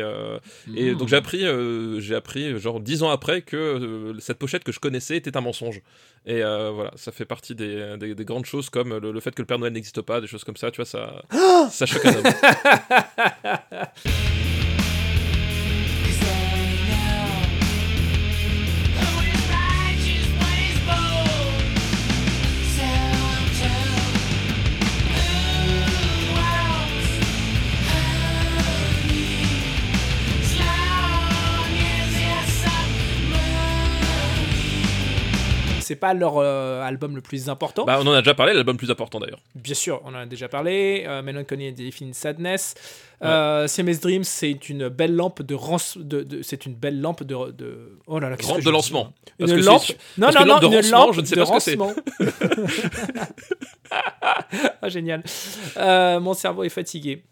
et 0.76 0.92
Hmm. 0.94 0.98
donc 0.98 1.10
j'ai 1.10 1.16
appris, 1.18 1.44
euh, 1.46 2.00
j'ai 2.00 2.16
appris 2.16 2.58
genre 2.60 2.80
dix 2.80 3.04
ans 3.04 3.10
après 3.10 3.42
que 3.42 4.14
cette 4.20 4.38
pochette 4.40 4.64
que 4.64 4.72
je 4.72 4.80
connaissais 4.80 5.18
était 5.18 5.36
un 5.36 5.42
mensonge. 5.42 5.82
Et 6.26 6.40
voilà, 6.42 6.92
ça 6.96 7.12
fait 7.12 7.26
partie 7.26 7.54
des, 7.56 7.98
des- 8.00 8.16
des 8.16 8.26
grandes 8.26 8.46
choses 8.46 8.70
comme 8.70 8.98
le, 8.98 9.12
le 9.12 9.20
fait 9.20 9.36
que 9.36 9.42
le 9.42 9.46
Père 9.46 9.60
Noël 9.60 9.74
n'existe 9.74 10.02
pas, 10.02 10.22
des 10.22 10.28
choses 10.28 10.44
comme 10.46 10.56
ça, 10.58 10.72
tu 10.72 10.78
vois, 10.78 10.86
ça, 10.86 11.22
ça 11.70 11.86
choque 11.86 12.06
un 12.06 12.16
homme. 12.16 12.24
C'est 35.94 36.00
pas 36.00 36.16
leur 36.16 36.38
euh, 36.38 36.82
album 36.82 37.16
le 37.16 37.22
plus 37.22 37.50
important. 37.50 37.86
bah 37.86 38.00
on 38.02 38.08
en 38.08 38.14
a 38.14 38.22
déjà 38.24 38.34
parlé, 38.34 38.54
l'album 38.56 38.74
le 38.74 38.80
plus 38.80 38.90
important 38.90 39.20
d'ailleurs. 39.20 39.38
Bien 39.54 39.76
sûr, 39.76 40.02
on 40.06 40.10
en 40.10 40.16
a 40.16 40.26
déjà 40.26 40.48
parlé. 40.48 41.04
Euh, 41.08 41.22
Melancholy 41.22 41.70
and 41.70 41.76
Infinite 41.80 42.16
Sadness. 42.16 42.74
Euh, 43.24 43.68
Siamese 43.68 44.00
Dream, 44.00 44.24
c'est 44.24 44.70
une 44.70 44.90
belle 44.90 45.16
lampe 45.16 45.44
de, 45.44 45.56
de, 46.02 46.24
de- 46.24 46.42
c'est 46.42 46.66
une 46.66 46.74
belle 46.74 47.00
lampe 47.00 47.24
de, 47.24 47.52
de... 47.52 48.00
oh 48.08 48.18
là 48.18 48.32
là, 48.32 48.38
de 48.38 48.70
lancement. 48.72 49.14
Parce 49.38 49.52
Une 49.52 49.60
que 49.60 49.66
lampe. 49.66 49.84
Non, 50.18 50.32
parce 50.32 50.36
non, 50.48 50.58
que 50.60 50.66
non, 50.66 50.82
une 50.82 50.90
lampe 50.90 51.14
je 51.14 51.22
ne 51.22 51.26
sais 51.28 51.36
pas 51.36 51.46
ce 51.46 51.52
que 51.54 51.60
c'est. 51.60 51.76
rancement. 51.76 51.94
ah, 54.82 54.90
génial. 54.90 55.24
Euh, 55.78 56.20
mon 56.20 56.34
cerveau 56.34 56.64
est 56.64 56.70
fatigué. 56.70 57.24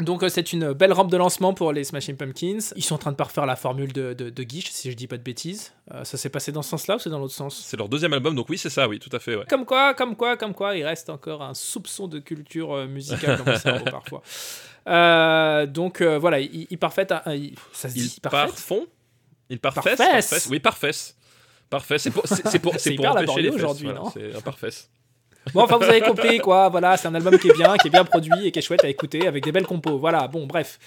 Donc 0.00 0.22
euh, 0.22 0.28
c'est 0.28 0.52
une 0.52 0.72
belle 0.74 0.92
rampe 0.92 1.10
de 1.10 1.16
lancement 1.16 1.54
pour 1.54 1.72
les 1.72 1.82
Smashing 1.82 2.16
Pumpkins. 2.16 2.58
Ils 2.76 2.84
sont 2.84 2.96
en 2.96 2.98
train 2.98 3.12
de 3.12 3.16
parfaire 3.16 3.46
la 3.46 3.56
formule 3.56 3.92
de, 3.94 4.12
de, 4.12 4.28
de 4.28 4.42
Guiche, 4.42 4.70
si 4.70 4.90
je 4.90 4.96
dis 4.96 5.06
pas 5.06 5.16
de 5.16 5.22
bêtises. 5.22 5.72
Euh, 5.94 6.04
ça 6.04 6.18
s'est 6.18 6.28
passé 6.28 6.52
dans 6.52 6.60
ce 6.60 6.68
sens-là 6.70 6.96
ou 6.96 6.98
c'est 6.98 7.08
dans 7.08 7.18
l'autre 7.18 7.32
sens? 7.32 7.62
C'est 7.64 7.78
leur 7.78 7.88
deuxième 7.88 8.12
album, 8.12 8.34
donc 8.34 8.48
oui, 8.50 8.58
c'est 8.58 8.68
ça, 8.68 8.88
oui, 8.88 8.98
tout 8.98 9.08
à 9.16 9.18
fait, 9.18 9.36
ouais. 9.36 9.46
Comme 9.48 9.64
quoi, 9.64 9.94
comme 9.94 10.14
quoi, 10.14 10.36
comme 10.36 10.52
quoi, 10.52 10.76
il 10.76 10.84
reste 10.84 11.08
encore 11.08 11.42
un 11.42 11.54
soupçon 11.54 12.08
de 12.08 12.18
culture 12.18 12.74
euh, 12.74 12.86
musicale 12.86 13.38
dans 13.38 13.50
mon 13.50 13.58
cerveau 13.58 13.84
parfois. 13.90 14.22
Euh, 14.88 15.64
donc 15.66 16.00
euh, 16.02 16.18
voilà, 16.18 16.40
il, 16.40 16.66
il 16.68 16.78
parfait, 16.78 17.06
un- 17.12 17.34
il- 17.34 17.54
ça 17.72 17.88
se 17.88 17.94
dit 17.94 18.00
Ils 18.18 18.20
parfait? 18.20 18.38
Ils 19.48 19.58
parfessent 19.58 19.96
Oui, 20.50 20.60
parfesse. 20.60 21.16
Parfait, 21.70 21.98
c'est 21.98 22.10
pour, 22.10 22.28
c'est, 22.28 22.58
pour, 22.60 22.74
C'est 22.78 22.94
pour 22.94 23.06
empêcher 23.06 23.42
les 23.42 23.48
aujourd'hui, 23.48 23.86
voilà, 23.86 24.00
non? 24.00 24.10
C'est 24.10 24.36
un 24.36 24.40
parfesse. 24.42 24.90
Bon, 25.54 25.62
enfin, 25.62 25.76
vous 25.78 25.84
avez 25.84 26.00
compris, 26.00 26.38
quoi. 26.38 26.68
Voilà, 26.68 26.96
c'est 26.96 27.08
un 27.08 27.14
album 27.14 27.38
qui 27.38 27.48
est 27.48 27.56
bien, 27.56 27.76
qui 27.76 27.88
est 27.88 27.90
bien 27.90 28.04
produit 28.04 28.32
et 28.46 28.50
qui 28.52 28.58
est 28.58 28.62
chouette 28.62 28.84
à 28.84 28.88
écouter 28.88 29.26
avec 29.26 29.44
des 29.44 29.52
belles 29.52 29.66
compos. 29.66 29.96
Voilà, 29.98 30.26
bon, 30.28 30.46
bref. 30.46 30.78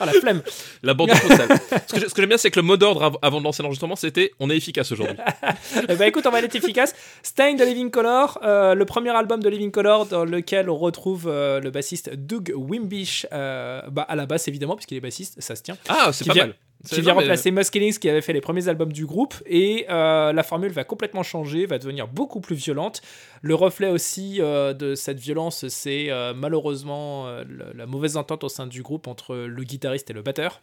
ah, 0.00 0.06
la 0.06 0.12
flemme. 0.12 0.42
La 0.82 0.94
bande 0.94 1.10
totale. 1.10 1.58
ce 1.86 1.94
que 1.94 2.00
j'ai- 2.00 2.08
ce 2.08 2.14
que 2.14 2.22
j'aime 2.22 2.28
bien, 2.28 2.38
c'est 2.38 2.50
que 2.50 2.58
le 2.60 2.64
mot 2.66 2.76
d'ordre 2.76 3.02
av- 3.02 3.18
avant 3.22 3.38
de 3.40 3.44
lancer 3.44 3.62
l'enregistrement, 3.62 3.96
c'était 3.96 4.32
on 4.40 4.48
est 4.50 4.56
efficace 4.56 4.92
aujourd'hui. 4.92 5.16
Eh 5.88 5.94
ben, 5.96 6.06
écoute, 6.08 6.26
on 6.26 6.30
va 6.30 6.40
être 6.40 6.54
efficace. 6.54 6.94
Stain 7.22 7.54
de 7.54 7.64
Living 7.64 7.90
Color, 7.90 8.38
euh, 8.42 8.74
le 8.74 8.84
premier 8.84 9.10
album 9.10 9.42
de 9.42 9.48
Living 9.48 9.70
Color 9.70 10.06
dans 10.06 10.24
lequel 10.24 10.70
on 10.70 10.76
retrouve 10.76 11.26
euh, 11.28 11.60
le 11.60 11.70
bassiste 11.70 12.14
Doug 12.14 12.52
Wimbish 12.54 13.26
euh, 13.32 13.82
bah, 13.90 14.02
à 14.08 14.14
la 14.16 14.26
basse, 14.26 14.48
évidemment, 14.48 14.76
puisqu'il 14.76 14.96
est 14.96 15.00
bassiste, 15.00 15.40
ça 15.40 15.56
se 15.56 15.62
tient. 15.62 15.76
Ah, 15.88 16.10
c'est 16.12 16.26
pas 16.26 16.32
vient- 16.32 16.46
mal. 16.46 16.54
Qui 16.86 17.00
vient 17.00 17.12
non, 17.14 17.18
mais- 17.18 17.24
remplacer 17.24 17.50
Muskellings 17.50 17.98
qui 17.98 18.08
avait 18.08 18.20
fait 18.20 18.32
les 18.32 18.40
premiers 18.40 18.68
albums 18.68 18.92
du 18.92 19.04
groupe 19.04 19.34
et 19.46 19.86
euh, 19.90 20.32
la 20.32 20.42
formule 20.44 20.70
va 20.70 20.84
complètement 20.84 21.24
changer, 21.24 21.66
va 21.66 21.78
devenir 21.78 22.06
beaucoup 22.06 22.40
plus 22.40 22.54
violente. 22.54 23.02
Le 23.42 23.54
reflet 23.56 23.88
aussi 23.90 24.36
euh, 24.40 24.74
de 24.74 24.94
cette 24.94 25.18
violence, 25.18 25.66
c'est 25.68 26.06
euh, 26.10 26.34
malheureusement 26.34 27.26
euh, 27.26 27.42
le- 27.48 27.72
la 27.74 27.86
mauvaise 27.86 28.16
entente 28.16 28.44
au 28.44 28.48
sein 28.48 28.66
du 28.68 28.82
groupe 28.82 29.08
entre 29.08 29.34
le 29.34 29.64
guitariste 29.64 30.10
et 30.10 30.12
le 30.12 30.22
batteur. 30.22 30.60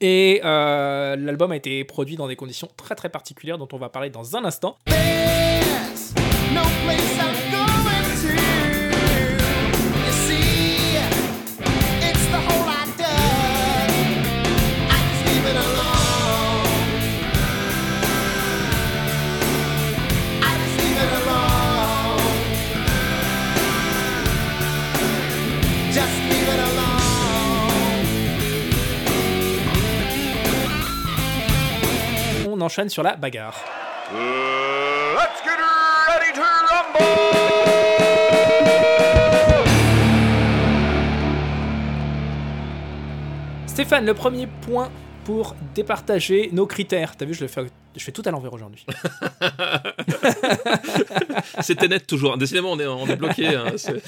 Et 0.00 0.40
euh, 0.44 1.16
l'album 1.16 1.52
a 1.52 1.56
été 1.56 1.84
produit 1.84 2.16
dans 2.16 2.26
des 2.28 2.36
conditions 2.36 2.68
très 2.76 2.94
très 2.96 3.08
particulières 3.08 3.58
dont 3.58 3.68
on 3.72 3.78
va 3.78 3.88
parler 3.90 4.10
dans 4.10 4.36
un 4.36 4.44
instant. 4.44 4.76
There's 4.86 6.14
no 6.52 6.62
place 6.84 7.51
enchaîne 32.62 32.88
sur 32.88 33.02
la 33.02 33.16
bagarre. 33.16 33.60
Let's 34.12 35.42
get 35.44 35.58
ready 36.08 36.32
to 36.34 36.40
rumble! 36.40 37.02
Stéphane, 43.66 44.06
le 44.06 44.14
premier 44.14 44.46
point 44.46 44.90
pour 45.24 45.54
départager 45.74 46.50
nos 46.52 46.66
critères. 46.66 47.16
T'as 47.16 47.24
vu, 47.24 47.34
je 47.34 47.42
le 47.42 47.48
fais, 47.48 47.66
je 47.96 48.04
fais 48.04 48.12
tout 48.12 48.22
à 48.24 48.30
l'envers 48.30 48.52
aujourd'hui. 48.52 48.86
C'était 51.60 51.88
net 51.88 52.06
toujours. 52.06 52.36
Décidément, 52.38 52.72
on 52.72 52.78
est, 52.78 52.86
on 52.86 53.06
est 53.06 53.16
bloqué. 53.16 53.48
hein, 53.48 53.64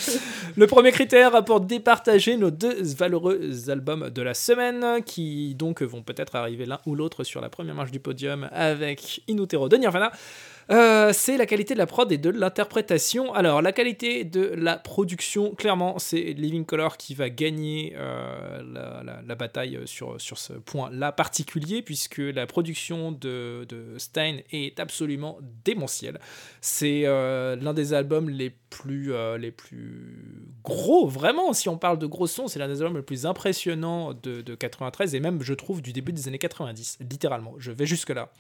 Le 0.56 0.66
premier 0.66 0.92
critère 0.92 1.44
pour 1.44 1.60
départager 1.60 2.36
nos 2.36 2.50
deux 2.50 2.82
valeureux 2.82 3.40
albums 3.68 4.10
de 4.10 4.22
la 4.22 4.34
semaine, 4.34 5.02
qui 5.04 5.54
donc 5.54 5.82
vont 5.82 6.02
peut-être 6.02 6.36
arriver 6.36 6.66
l'un 6.66 6.80
ou 6.86 6.94
l'autre 6.94 7.24
sur 7.24 7.40
la 7.40 7.48
première 7.48 7.74
marche 7.74 7.90
du 7.90 8.00
podium 8.00 8.48
avec 8.52 9.22
Inutero 9.28 9.68
de 9.68 9.76
Nirvana, 9.76 10.12
euh, 10.70 11.12
c'est 11.12 11.36
la 11.36 11.46
qualité 11.46 11.74
de 11.74 11.78
la 11.78 11.86
prod 11.86 12.10
et 12.10 12.18
de 12.18 12.30
l'interprétation. 12.30 13.34
Alors, 13.34 13.62
la 13.62 13.72
qualité 13.72 14.24
de 14.24 14.46
la 14.56 14.76
production, 14.76 15.54
clairement, 15.54 15.98
c'est 15.98 16.20
Living 16.20 16.64
Color 16.64 16.96
qui 16.96 17.14
va 17.14 17.28
gagner 17.28 17.94
euh, 17.96 18.62
la, 19.26 19.34
bataille 19.34 19.80
sur, 19.84 20.20
sur 20.20 20.38
ce 20.38 20.52
point-là 20.52 21.12
particulier, 21.12 21.82
puisque 21.82 22.18
la 22.18 22.46
production 22.46 23.12
de, 23.12 23.66
Stein 23.98 24.38
est 24.52 24.78
absolument 24.80 25.38
démentielle. 25.64 26.20
C'est 26.60 27.02
euh, 27.04 27.56
l'un 27.56 27.74
des 27.74 27.92
albums 27.92 28.30
les 28.30 28.50
plus, 28.70 29.12
les 29.38 29.50
plus 29.50 30.56
gros, 30.62 31.06
vraiment, 31.06 31.52
si 31.52 31.68
on 31.68 31.78
parle 31.78 31.98
de 31.98 32.06
gros 32.06 32.26
sons, 32.26 32.48
c'est 32.48 32.58
l'un 32.58 32.68
des 32.68 32.80
albums 32.80 32.96
les 32.96 33.02
plus 33.02 33.26
impressionnants 33.26 34.14
de, 34.14 34.40
de 34.40 34.54
93 34.54 35.14
et 35.14 35.20
même, 35.20 35.42
je 35.42 35.54
trouve, 35.54 35.82
du 35.82 35.92
début 35.92 36.12
des 36.12 36.28
années 36.28 36.38
90, 36.38 36.98
littéralement. 37.10 37.54
Je 37.58 37.70
vais 37.70 37.86
jusque-là. 37.86 38.30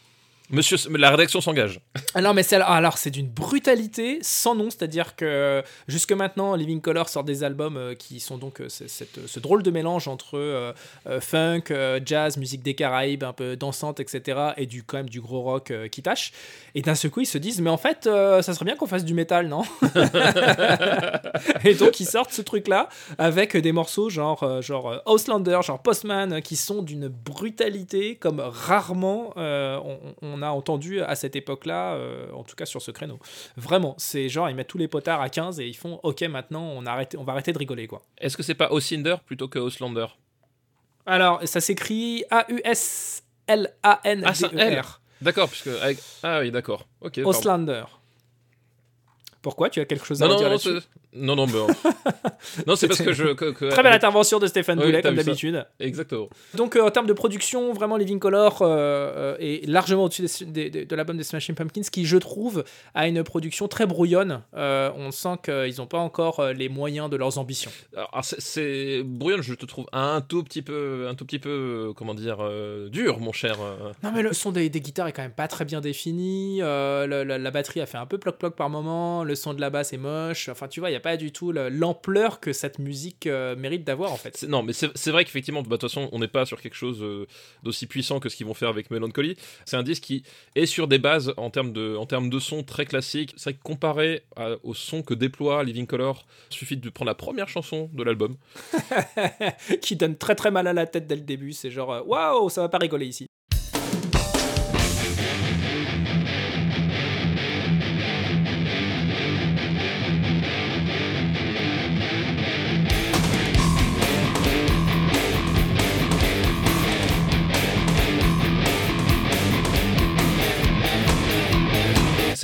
Monsieur, 0.50 0.76
la 0.94 1.10
rédaction 1.10 1.40
s'engage. 1.40 1.80
Ah 2.14 2.20
non, 2.20 2.34
mais 2.34 2.42
c'est 2.42 2.56
alors 2.56 2.98
c'est 2.98 3.10
d'une 3.10 3.28
brutalité 3.28 4.18
sans 4.20 4.54
nom, 4.54 4.68
c'est-à-dire 4.68 5.16
que 5.16 5.62
jusque 5.88 6.12
maintenant, 6.12 6.54
Living 6.54 6.82
Color 6.82 7.08
sort 7.08 7.24
des 7.24 7.42
albums 7.44 7.78
euh, 7.78 7.94
qui 7.94 8.20
sont 8.20 8.36
donc 8.36 8.60
euh, 8.60 8.68
cette- 8.68 9.26
ce 9.26 9.40
drôle 9.40 9.62
de 9.62 9.70
mélange 9.70 10.06
entre 10.06 10.36
euh, 10.38 10.72
funk, 11.20 11.62
jazz, 12.04 12.36
musique 12.36 12.62
des 12.62 12.74
Caraïbes, 12.74 13.24
un 13.24 13.32
peu 13.32 13.56
dansante, 13.56 14.00
etc., 14.00 14.38
et 14.58 14.66
du 14.66 14.82
quand 14.84 14.98
même 14.98 15.08
du 15.08 15.22
gros 15.22 15.40
rock 15.40 15.70
euh, 15.70 15.88
qui 15.88 16.02
tâche. 16.02 16.32
Et 16.74 16.82
d'un 16.82 16.94
seul 16.94 17.10
coup, 17.10 17.20
ils 17.20 17.26
se 17.26 17.38
disent, 17.38 17.62
mais 17.62 17.70
en 17.70 17.78
fait, 17.78 18.06
euh, 18.06 18.42
ça 18.42 18.52
serait 18.52 18.66
bien 18.66 18.76
qu'on 18.76 18.86
fasse 18.86 19.04
du 19.06 19.14
métal, 19.14 19.48
non? 19.48 19.62
Et 21.64 21.74
donc 21.74 22.00
ils 22.00 22.06
sortent 22.06 22.32
ce 22.32 22.42
truc-là 22.42 22.88
avec 23.18 23.56
des 23.56 23.72
morceaux 23.72 24.10
genre 24.10 24.60
genre 24.62 25.00
Auslander, 25.06 25.58
genre 25.62 25.82
Postman, 25.82 26.42
qui 26.42 26.56
sont 26.56 26.82
d'une 26.82 27.08
brutalité 27.08 28.16
comme 28.16 28.40
rarement 28.40 29.32
on, 29.36 29.98
on 30.34 30.42
a 30.42 30.48
entendu 30.50 31.00
à 31.00 31.14
cette 31.14 31.36
époque-là, 31.36 31.94
euh, 31.94 32.30
en 32.32 32.42
tout 32.44 32.56
cas 32.56 32.66
sur 32.66 32.82
ce 32.82 32.90
créneau. 32.90 33.18
Vraiment, 33.56 33.94
c'est 33.98 34.28
genre 34.28 34.48
ils 34.50 34.56
mettent 34.56 34.68
tous 34.68 34.78
les 34.78 34.88
potards 34.88 35.20
à 35.20 35.28
15 35.28 35.60
et 35.60 35.66
ils 35.66 35.76
font 35.76 36.00
OK 36.02 36.22
maintenant 36.22 36.62
on 36.64 36.84
arrête, 36.86 37.16
on 37.18 37.24
va 37.24 37.32
arrêter 37.32 37.52
de 37.52 37.58
rigoler 37.58 37.86
quoi. 37.86 38.02
Est-ce 38.18 38.36
que 38.36 38.42
c'est 38.42 38.54
pas 38.54 38.70
Osinder 38.72 39.16
plutôt 39.24 39.48
que 39.48 39.58
Auslander 39.58 40.06
Alors 41.06 41.40
ça 41.46 41.60
s'écrit 41.60 42.24
A 42.30 42.46
U 42.50 42.60
S 42.64 43.22
L 43.46 43.72
A 43.82 44.00
N 44.04 44.24
Ah. 44.26 44.32
D'accord, 45.20 45.48
puisque. 45.48 45.68
avec- 45.68 45.98
Ah 46.22 46.40
oui, 46.40 46.50
d'accord. 46.50 46.86
Ok. 47.00 47.20
Auslander. 47.24 47.84
Pourquoi? 49.44 49.68
Tu 49.68 49.78
as 49.78 49.84
quelque 49.84 50.06
chose 50.06 50.22
à 50.22 50.26
Non, 50.26 50.36
dire 50.36 50.46
non, 50.46 50.50
là-dessus? 50.52 50.80
non, 51.12 51.36
non, 51.36 51.46
mais 51.46 51.52
non, 52.66 52.76
c'est 52.76 52.88
parce 52.88 53.02
que 53.02 53.12
je. 53.12 53.34
que- 53.34 53.50
que- 53.52 53.66
Très 53.68 53.82
belle 53.82 53.92
intervention 53.92 54.38
de 54.38 54.46
Stéphane 54.46 54.78
Boulet, 54.80 55.02
comme 55.02 55.14
d'habitude. 55.16 55.66
Exactement. 55.78 56.28
Donc, 56.54 56.76
euh, 56.76 56.82
en 56.82 56.90
termes 56.90 57.06
de 57.06 57.12
production, 57.12 57.72
vraiment, 57.74 57.98
Living 57.98 58.18
Color 58.18 58.62
euh, 58.62 58.66
euh, 58.68 59.36
est 59.38 59.66
largement 59.68 60.04
au-dessus 60.04 60.22
des- 60.46 60.50
des- 60.64 60.70
des- 60.70 60.84
de 60.86 60.96
l'album 60.96 61.16
des 61.18 61.24
Smashing 61.24 61.54
Pumpkins, 61.54 61.82
qui, 61.92 62.06
je 62.06 62.16
trouve, 62.16 62.64
a 62.94 63.06
une 63.06 63.22
production 63.22 63.68
très 63.68 63.84
brouillonne. 63.86 64.40
Euh, 64.56 64.90
on 64.96 65.10
sent 65.10 65.36
qu'ils 65.44 65.74
n'ont 65.76 65.86
pas 65.86 65.98
encore 65.98 66.42
les 66.52 66.70
moyens 66.70 67.10
de 67.10 67.16
leurs 67.16 67.36
ambitions. 67.36 67.70
Alors, 67.94 68.10
c'est- 68.22 68.40
c'est 68.40 69.02
brouillon, 69.04 69.42
je 69.42 69.52
te 69.52 69.66
trouve 69.66 69.84
un 69.92 70.22
tout 70.22 70.42
petit 70.42 70.62
peu, 70.62 71.06
un 71.08 71.14
tout 71.14 71.26
petit 71.26 71.38
peu, 71.38 71.92
comment 71.96 72.14
dire, 72.14 72.38
dur, 72.90 73.20
mon 73.20 73.32
cher. 73.32 73.56
Non, 74.02 74.10
mais 74.14 74.22
le 74.22 74.32
son 74.32 74.52
des, 74.52 74.70
des 74.70 74.80
guitares 74.80 75.08
est 75.08 75.12
quand 75.12 75.22
même 75.22 75.30
pas 75.32 75.48
très 75.48 75.66
bien 75.66 75.82
défini. 75.82 76.60
la, 76.60 77.06
la 77.24 77.50
batterie 77.50 77.82
a 77.82 77.86
fait 77.86 77.98
un 77.98 78.06
peu 78.06 78.16
ploc-ploc 78.16 78.56
par 78.56 78.70
moment. 78.70 79.22
Le 79.22 79.33
son 79.34 79.54
de 79.54 79.60
la 79.60 79.70
basse 79.70 79.92
est 79.92 79.98
moche. 79.98 80.48
Enfin, 80.48 80.68
tu 80.68 80.80
vois, 80.80 80.88
il 80.90 80.92
n'y 80.92 80.96
a 80.96 81.00
pas 81.00 81.16
du 81.16 81.32
tout 81.32 81.52
le- 81.52 81.68
l'ampleur 81.68 82.40
que 82.40 82.52
cette 82.52 82.78
musique 82.78 83.26
euh, 83.26 83.56
mérite 83.56 83.84
d'avoir, 83.84 84.12
en 84.12 84.16
fait. 84.16 84.42
Non, 84.48 84.62
mais 84.62 84.72
c'est 84.72 85.10
vrai 85.10 85.24
qu'effectivement, 85.24 85.62
bah, 85.62 85.68
de 85.68 85.76
toute 85.76 85.82
façon, 85.90 86.08
on 86.12 86.18
n'est 86.18 86.28
pas 86.28 86.46
sur 86.46 86.60
quelque 86.60 86.74
chose 86.76 87.02
euh, 87.02 87.26
d'aussi 87.62 87.86
puissant 87.86 88.20
que 88.20 88.28
ce 88.28 88.36
qu'ils 88.36 88.46
vont 88.46 88.54
faire 88.54 88.68
avec 88.68 88.90
Melancholy. 88.90 89.36
C'est 89.64 89.76
un 89.76 89.82
disque 89.82 90.02
qui 90.04 90.22
est 90.54 90.66
sur 90.66 90.88
des 90.88 90.98
bases 90.98 91.32
en 91.36 91.50
termes 91.50 91.72
de, 91.72 91.96
en 91.96 92.06
termes 92.06 92.30
de 92.30 92.38
son 92.38 92.62
très 92.62 92.86
classique. 92.86 93.32
C'est 93.36 93.50
vrai 93.50 93.54
que 93.58 93.62
comparé 93.62 94.22
à- 94.36 94.56
au 94.62 94.74
son 94.74 95.02
que 95.02 95.14
déploie 95.14 95.64
Living 95.64 95.86
Color, 95.86 96.26
il 96.50 96.54
suffit 96.54 96.76
de 96.76 96.88
prendre 96.90 97.08
la 97.10 97.14
première 97.14 97.48
chanson 97.48 97.90
de 97.92 98.02
l'album. 98.02 98.36
qui 99.80 99.96
donne 99.96 100.16
très 100.16 100.34
très 100.34 100.50
mal 100.50 100.66
à 100.66 100.72
la 100.72 100.86
tête 100.86 101.06
dès 101.06 101.16
le 101.16 101.22
début. 101.22 101.52
C'est 101.52 101.70
genre, 101.70 101.92
euh, 101.92 102.02
waouh, 102.02 102.48
ça 102.50 102.60
va 102.62 102.68
pas 102.68 102.78
rigoler 102.78 103.06
ici. 103.06 103.26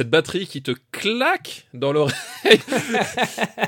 Cette 0.00 0.08
batterie 0.08 0.46
qui 0.46 0.62
te 0.62 0.70
claque 0.92 1.66
dans 1.74 1.92
l'oreille. 1.92 2.14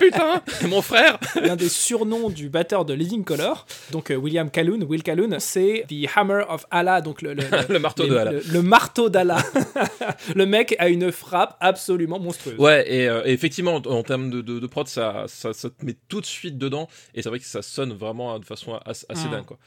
Putain, 0.00 0.40
mon 0.66 0.80
frère 0.80 1.18
L'un 1.34 1.56
des 1.56 1.68
surnoms 1.68 2.30
du 2.30 2.48
batteur 2.48 2.86
de 2.86 2.94
Living 2.94 3.22
Color, 3.22 3.66
donc 3.90 4.10
euh, 4.10 4.14
William 4.16 4.50
Calhoun, 4.50 4.82
Will 4.84 5.02
Calhoun, 5.02 5.36
c'est 5.40 5.84
The 5.90 6.08
Hammer 6.16 6.44
of 6.48 6.64
Allah, 6.70 7.02
donc 7.02 7.20
le, 7.20 7.34
le, 7.34 7.42
Le 7.68 7.78
marteau 7.78 8.06
de 8.06 8.16
Allah. 8.16 8.32
Le, 8.50 8.62
marteau 8.62 9.10
d'Allah. 9.10 9.44
le 10.34 10.46
mec 10.46 10.74
a 10.78 10.88
une 10.88 11.12
frappe 11.12 11.58
absolument 11.60 12.18
monstrueuse. 12.18 12.56
Ouais, 12.58 12.90
et, 12.90 13.06
euh, 13.10 13.20
et 13.26 13.32
effectivement, 13.32 13.74
en, 13.74 13.84
en 13.84 14.02
termes 14.02 14.30
de, 14.30 14.40
de, 14.40 14.58
de 14.58 14.66
prod, 14.66 14.88
ça, 14.88 15.24
ça, 15.28 15.52
ça 15.52 15.68
te 15.68 15.84
met 15.84 15.96
tout 16.08 16.22
de 16.22 16.26
suite 16.26 16.56
dedans. 16.56 16.88
Et 17.14 17.20
c'est 17.20 17.28
vrai 17.28 17.40
que 17.40 17.44
ça 17.44 17.60
sonne 17.60 17.92
vraiment 17.92 18.38
de 18.38 18.46
façon 18.46 18.80
assez, 18.86 19.04
assez 19.10 19.28
Mm. 19.28 19.30
dingue. 19.32 19.44
Quoi. 19.44 19.58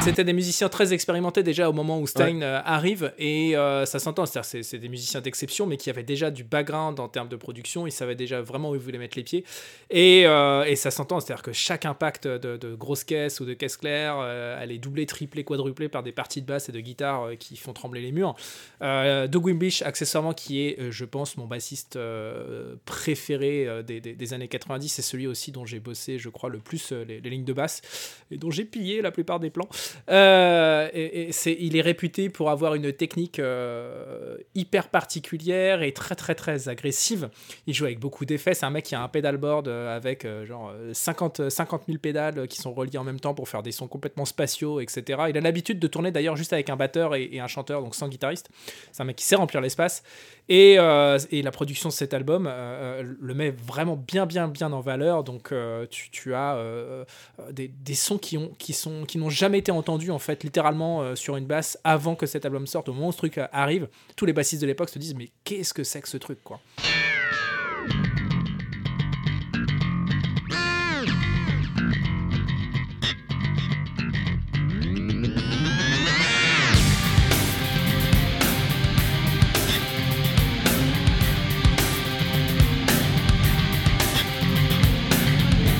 C'était 0.00 0.24
des 0.24 0.32
musiciens 0.32 0.70
très 0.70 0.94
expérimentés 0.94 1.42
déjà 1.42 1.68
au 1.68 1.74
moment 1.74 2.00
où 2.00 2.06
Stein 2.06 2.40
euh, 2.40 2.60
arrive 2.64 3.12
et 3.18 3.54
euh, 3.56 3.84
ça 3.84 3.98
s'entend. 3.98 4.24
C'est-à-dire 4.24 4.64
c'est 4.64 4.78
des 4.78 4.88
musiciens 4.88 5.20
d'exception 5.20 5.66
mais 5.66 5.76
qui 5.76 5.90
avaient 5.90 6.02
déjà 6.02 6.30
du 6.30 6.44
background 6.44 6.98
en 6.98 7.08
termes 7.08 7.28
de 7.28 7.36
production. 7.36 7.86
Ils 7.86 7.90
savaient 7.92 8.14
déjà 8.14 8.40
vraiment 8.40 8.70
où 8.70 8.74
ils 8.74 8.80
voulaient 8.80 8.96
mettre 8.98 9.18
les 9.18 9.24
pieds 9.24 9.44
et, 9.90 10.22
euh, 10.26 10.64
et 10.64 10.76
ça 10.76 10.90
s'entend. 10.90 11.20
C'est-à-dire 11.20 11.42
que 11.42 11.52
chaque 11.52 11.84
impact 11.84 12.26
de, 12.26 12.56
de 12.56 12.74
grosse 12.74 13.04
caisse 13.04 13.40
ou 13.40 13.44
de 13.44 13.52
caisse 13.52 13.76
claire, 13.76 14.16
euh, 14.18 14.58
elle 14.62 14.72
est 14.72 14.78
doublée, 14.78 15.04
triplée, 15.04 15.44
quadruplée 15.44 15.88
par 15.90 16.02
des 16.02 16.12
parties 16.12 16.40
de 16.40 16.46
basse 16.46 16.70
et 16.70 16.72
de 16.72 16.80
guitare 16.80 17.30
qui 17.38 17.56
font 17.58 17.74
trembler 17.74 18.00
les 18.00 18.12
murs. 18.12 18.34
Doug 18.80 19.44
Wimbish, 19.44 19.82
accessoirement, 19.82 20.32
qui 20.32 20.62
est, 20.62 20.90
je 20.90 21.04
pense, 21.04 21.36
mon 21.36 21.46
bassiste 21.46 21.98
préféré 22.86 23.82
des, 23.84 24.00
des- 24.00 24.14
des 24.14 24.32
années 24.34 24.48
90, 24.48 24.88
c'est 24.88 25.02
celui 25.02 25.26
aussi 25.26 25.52
dont 25.52 25.66
j'ai 25.66 25.80
bossé, 25.80 26.18
je 26.18 26.28
crois, 26.30 26.48
le 26.48 26.58
plus 26.58 26.92
les, 26.92 27.20
les 27.20 27.30
lignes 27.30 27.44
de 27.44 27.52
basse 27.52 27.82
et 28.30 28.36
dont 28.38 28.50
j'ai 28.50 28.64
pillé 28.64 29.02
la 29.02 29.10
plupart 29.10 29.38
des 29.40 29.50
plans. 29.50 29.68
Euh, 30.10 30.88
et, 30.92 31.30
il 31.46 31.76
est 31.76 31.80
réputé 31.80 32.28
pour 32.28 32.50
avoir 32.50 32.74
une 32.74 32.92
technique 32.92 33.38
euh, 33.38 34.36
hyper 34.54 34.88
particulière 34.88 35.82
et 35.82 35.92
très 35.92 36.14
très 36.14 36.34
très 36.34 36.68
agressive. 36.68 37.30
Il 37.66 37.74
joue 37.74 37.84
avec 37.84 37.98
beaucoup 37.98 38.24
d'effets. 38.24 38.54
C'est 38.54 38.66
un 38.66 38.70
mec 38.70 38.84
qui 38.84 38.94
a 38.94 39.02
un 39.02 39.08
pedalboard 39.08 39.68
euh, 39.68 39.94
avec 39.94 40.26
genre 40.44 40.72
euh, 40.74 40.92
50, 40.92 41.48
50 41.50 41.82
000 41.86 41.98
pédales 41.98 42.48
qui 42.48 42.60
sont 42.60 42.72
reliées 42.72 42.98
en 42.98 43.04
même 43.04 43.20
temps 43.20 43.34
pour 43.34 43.48
faire 43.48 43.62
des 43.62 43.72
sons 43.72 43.88
complètement 43.88 44.24
spatiaux, 44.24 44.80
etc. 44.80 45.22
Il 45.28 45.36
a 45.36 45.40
l'habitude 45.40 45.78
de 45.78 45.86
tourner 45.86 46.10
d'ailleurs 46.10 46.36
juste 46.36 46.52
avec 46.52 46.70
un 46.70 46.76
batteur 46.76 47.14
et, 47.14 47.38
un 47.40 47.46
chanteur, 47.46 47.82
donc 47.82 47.94
sans 47.94 48.08
guitariste. 48.08 48.48
C'est 48.92 49.02
un 49.02 49.06
mec 49.06 49.16
qui 49.16 49.24
sait 49.24 49.36
remplir 49.36 49.60
l'espace. 49.60 50.02
Et, 50.48 50.76
la 50.76 51.50
production 51.52 51.88
de 51.88 51.94
cet 51.94 52.14
album 52.14 52.44
le 52.46 53.34
met 53.34 53.50
vraiment 53.50 53.96
bien 53.96 54.26
bien 54.26 54.48
bien 54.48 54.72
en 54.72 54.80
valeur. 54.80 55.24
Donc 55.24 55.52
tu, 55.90 56.34
as 56.34 56.58
des, 57.50 57.94
sons 57.94 58.18
qui 58.18 58.36
ont 58.36 58.50
qui 58.58 58.72
sont 58.72 59.04
qui 59.04 59.18
n'ont 59.18 59.30
jamais 59.30 59.58
été 59.58 59.70
entendus 59.78 60.10
en 60.10 60.18
fait 60.18 60.44
littéralement 60.44 61.02
euh, 61.02 61.14
sur 61.14 61.36
une 61.36 61.46
basse 61.46 61.78
avant 61.84 62.14
que 62.14 62.26
cet 62.26 62.44
album 62.44 62.66
sorte 62.66 62.88
au 62.88 62.92
moment 62.92 63.08
où 63.08 63.12
ce 63.12 63.18
truc 63.18 63.38
euh, 63.38 63.46
arrive 63.52 63.88
tous 64.16 64.26
les 64.26 64.32
bassistes 64.32 64.62
de 64.62 64.66
l'époque 64.66 64.90
se 64.90 64.98
disent 64.98 65.14
mais 65.14 65.30
qu'est-ce 65.44 65.72
que 65.72 65.84
c'est 65.84 66.02
que 66.02 66.08
ce 66.08 66.16
truc 66.16 66.38
quoi? 66.44 66.60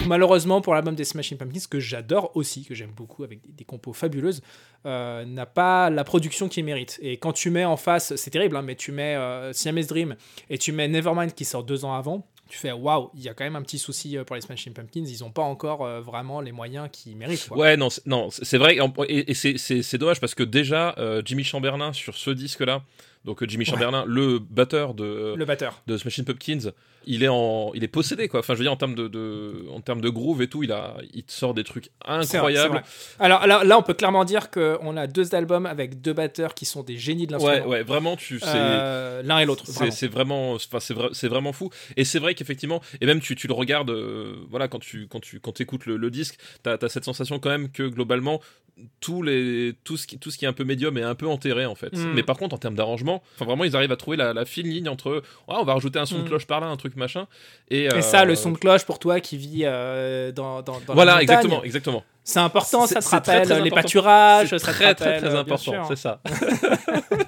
Malheureusement 0.08 0.60
pour 0.60 0.74
l'album 0.74 0.94
des 0.96 1.04
Smashing 1.04 1.38
Pumpkins 1.38 1.60
que 1.70 1.78
j'adore 1.78 2.32
aussi 2.36 2.64
que 2.64 2.74
j'aime 2.74 2.90
beaucoup 2.90 3.22
avec 3.22 3.40
des, 3.42 3.52
des 3.52 3.64
compos 3.64 3.92
fabuleuses 3.92 4.42
euh, 4.86 5.24
n'a 5.24 5.46
pas 5.46 5.90
la 5.90 6.02
production 6.04 6.48
qu'il 6.48 6.64
mérite 6.64 6.98
et 7.02 7.16
quand 7.18 7.32
tu 7.32 7.50
mets 7.50 7.64
en 7.64 7.76
face 7.76 8.16
c'est 8.16 8.30
terrible 8.30 8.56
hein, 8.56 8.62
mais 8.62 8.74
tu 8.74 8.90
mets 8.92 9.14
euh, 9.14 9.52
Siamese 9.52 9.86
Dream 9.86 10.16
et 10.50 10.58
tu 10.58 10.72
mets 10.72 10.88
Nevermind 10.88 11.32
qui 11.34 11.44
sort 11.44 11.62
deux 11.62 11.84
ans 11.84 11.94
avant 11.94 12.26
tu 12.48 12.56
fais 12.56 12.72
waouh 12.72 13.10
il 13.14 13.20
y 13.22 13.28
a 13.28 13.34
quand 13.34 13.44
même 13.44 13.56
un 13.56 13.62
petit 13.62 13.78
souci 13.78 14.16
euh, 14.16 14.24
pour 14.24 14.34
les 14.34 14.40
Smashing 14.42 14.72
Pumpkins 14.72 15.04
ils 15.06 15.20
n'ont 15.20 15.30
pas 15.30 15.42
encore 15.42 15.84
euh, 15.84 16.00
vraiment 16.00 16.40
les 16.40 16.52
moyens 16.52 16.88
qu'ils 16.90 17.16
méritent. 17.16 17.50
Ouais, 17.50 17.76
non, 17.76 17.88
non, 18.06 18.30
c'est 18.30 18.56
vrai. 18.56 18.78
Et, 19.08 19.30
et- 19.30 19.34
c'est- 19.34 19.96
dommage 19.98 20.18
parce 20.20 20.34
que 20.34 20.42
déjà, 20.42 20.94
Jimmy 21.24 21.44
Chamberlain 21.44 21.92
sur 21.92 22.16
ce 22.16 22.30
disque-là, 22.30 22.82
donc 23.24 23.42
euh, 23.42 23.46
Jimmy 23.48 23.64
Chamberlain, 23.64 24.04
le 24.06 24.38
batteur 24.38 24.94
de, 24.94 25.34
le 25.36 25.44
batteur 25.44 25.82
de 25.86 25.96
Smashing 25.96 26.24
Pumpkins, 26.24 26.70
il 27.06 27.22
est 27.22 27.28
en, 27.28 27.72
il 27.74 27.82
est 27.84 27.88
possédé 27.88 28.28
quoi. 28.28 28.40
Enfin, 28.40 28.54
je 28.54 28.58
veux 28.58 28.64
dire 28.64 28.72
en 28.72 28.76
termes 28.76 28.94
de, 28.94 29.08
de- 29.08 29.66
en 29.72 29.80
termes 29.80 30.00
de 30.00 30.08
groove 30.08 30.42
et 30.42 30.48
tout, 30.48 30.62
il 30.62 30.72
a, 30.72 30.96
il 31.14 31.22
te 31.24 31.32
sort 31.32 31.54
des 31.54 31.64
trucs 31.64 31.90
incroyables. 32.04 32.74
vrai. 32.74 32.82
Alors 33.18 33.46
là, 33.46 33.64
là, 33.64 33.78
on 33.78 33.82
peut 33.82 33.94
clairement 33.94 34.24
dire 34.24 34.50
qu'on 34.50 34.96
a 34.96 35.06
deux 35.06 35.34
albums 35.34 35.66
avec 35.66 36.00
deux 36.00 36.12
batteurs 36.12 36.54
qui 36.54 36.64
sont 36.64 36.82
des 36.82 36.96
génies 36.96 37.26
de 37.26 37.34
Ouais, 37.36 37.40
l'instrument. 37.44 37.66
ouais, 37.68 37.82
vraiment, 37.82 38.16
tu, 38.16 38.40
Euh, 38.44 39.22
L'un 39.22 39.38
et 39.38 39.46
l'autre. 39.46 39.64
C'est 39.66 40.08
vraiment. 40.08 40.52
enfin, 40.54 40.80
c'est 40.80 40.94
vrai- 40.94 41.10
c'est 41.12 41.28
vraiment 41.28 41.52
fou. 41.52 41.70
Et 41.96 42.04
c'est 42.04 42.18
vrai 42.18 42.34
qu'effectivement, 42.34 42.80
et 43.00 43.06
même 43.06 43.20
tu, 43.20 43.34
tu 43.36 43.46
le 43.46 43.54
regardes, 43.54 43.90
euh, 43.90 44.34
voilà, 44.50 44.68
quand 44.68 44.78
tu, 44.78 45.06
quand 45.08 45.20
tu, 45.20 45.40
quand 45.40 45.60
écoutes 45.60 45.86
le, 45.86 45.96
le 45.96 46.10
disque, 46.10 46.38
t'as 46.62 46.76
as 46.80 46.88
cette 46.88 47.04
sensation 47.04 47.38
quand 47.38 47.50
même 47.50 47.70
que 47.70 47.82
globalement, 47.84 48.40
tous 49.00 49.22
les, 49.22 49.74
tout 49.84 49.96
ce 49.96 50.06
qui, 50.06 50.18
tout 50.18 50.30
ce 50.30 50.38
qui 50.38 50.44
est 50.44 50.48
un 50.48 50.52
peu 50.52 50.64
médium 50.64 50.96
est 50.98 51.02
un 51.02 51.14
peu 51.14 51.26
enterré 51.26 51.66
en 51.66 51.74
fait. 51.74 51.92
Mm. 51.92 52.12
Mais 52.14 52.22
par 52.22 52.36
contre, 52.36 52.54
en 52.54 52.58
termes 52.58 52.74
d'arrangement, 52.74 53.22
vraiment, 53.38 53.64
ils 53.64 53.74
arrivent 53.76 53.92
à 53.92 53.96
trouver 53.96 54.16
la, 54.16 54.32
la 54.32 54.44
fine 54.44 54.66
ligne 54.68 54.88
entre, 54.88 55.22
ah, 55.48 55.56
on 55.60 55.64
va 55.64 55.74
rajouter 55.74 55.98
un 55.98 56.06
son 56.06 56.18
Mm. 56.18 56.22
de 56.24 56.28
cloche 56.28 56.46
par 56.46 56.60
là, 56.60 56.66
un 56.66 56.76
truc 56.76 56.96
machin. 56.96 57.26
Et, 57.70 57.84
Et 57.84 57.92
euh, 57.92 58.00
ça, 58.02 58.24
le 58.24 58.34
son 58.34 58.52
de 58.52 58.58
cloche 58.58 58.84
pour 58.84 58.98
toi 58.98 59.20
qui 59.20 59.36
vit 59.36 59.62
euh, 59.64 60.32
dans, 60.32 60.62
dans, 60.62 60.78
Voilà, 60.88 61.22
exactement, 61.22 61.62
exactement. 61.62 62.04
C'est 62.24 62.40
important, 62.40 62.86
ça 62.86 63.00
te 63.00 63.04
très, 63.04 63.16
rappelle 63.16 63.48
très 63.48 63.60
les 63.62 63.70
pâturages, 63.70 64.50
C'est 64.50 64.58
ça 64.58 64.72
très, 64.72 64.94
très, 64.94 65.04
rappelle, 65.04 65.22
très 65.22 65.34
euh, 65.34 65.40
important, 65.40 65.84
c'est 65.88 65.96
ça. 65.96 66.20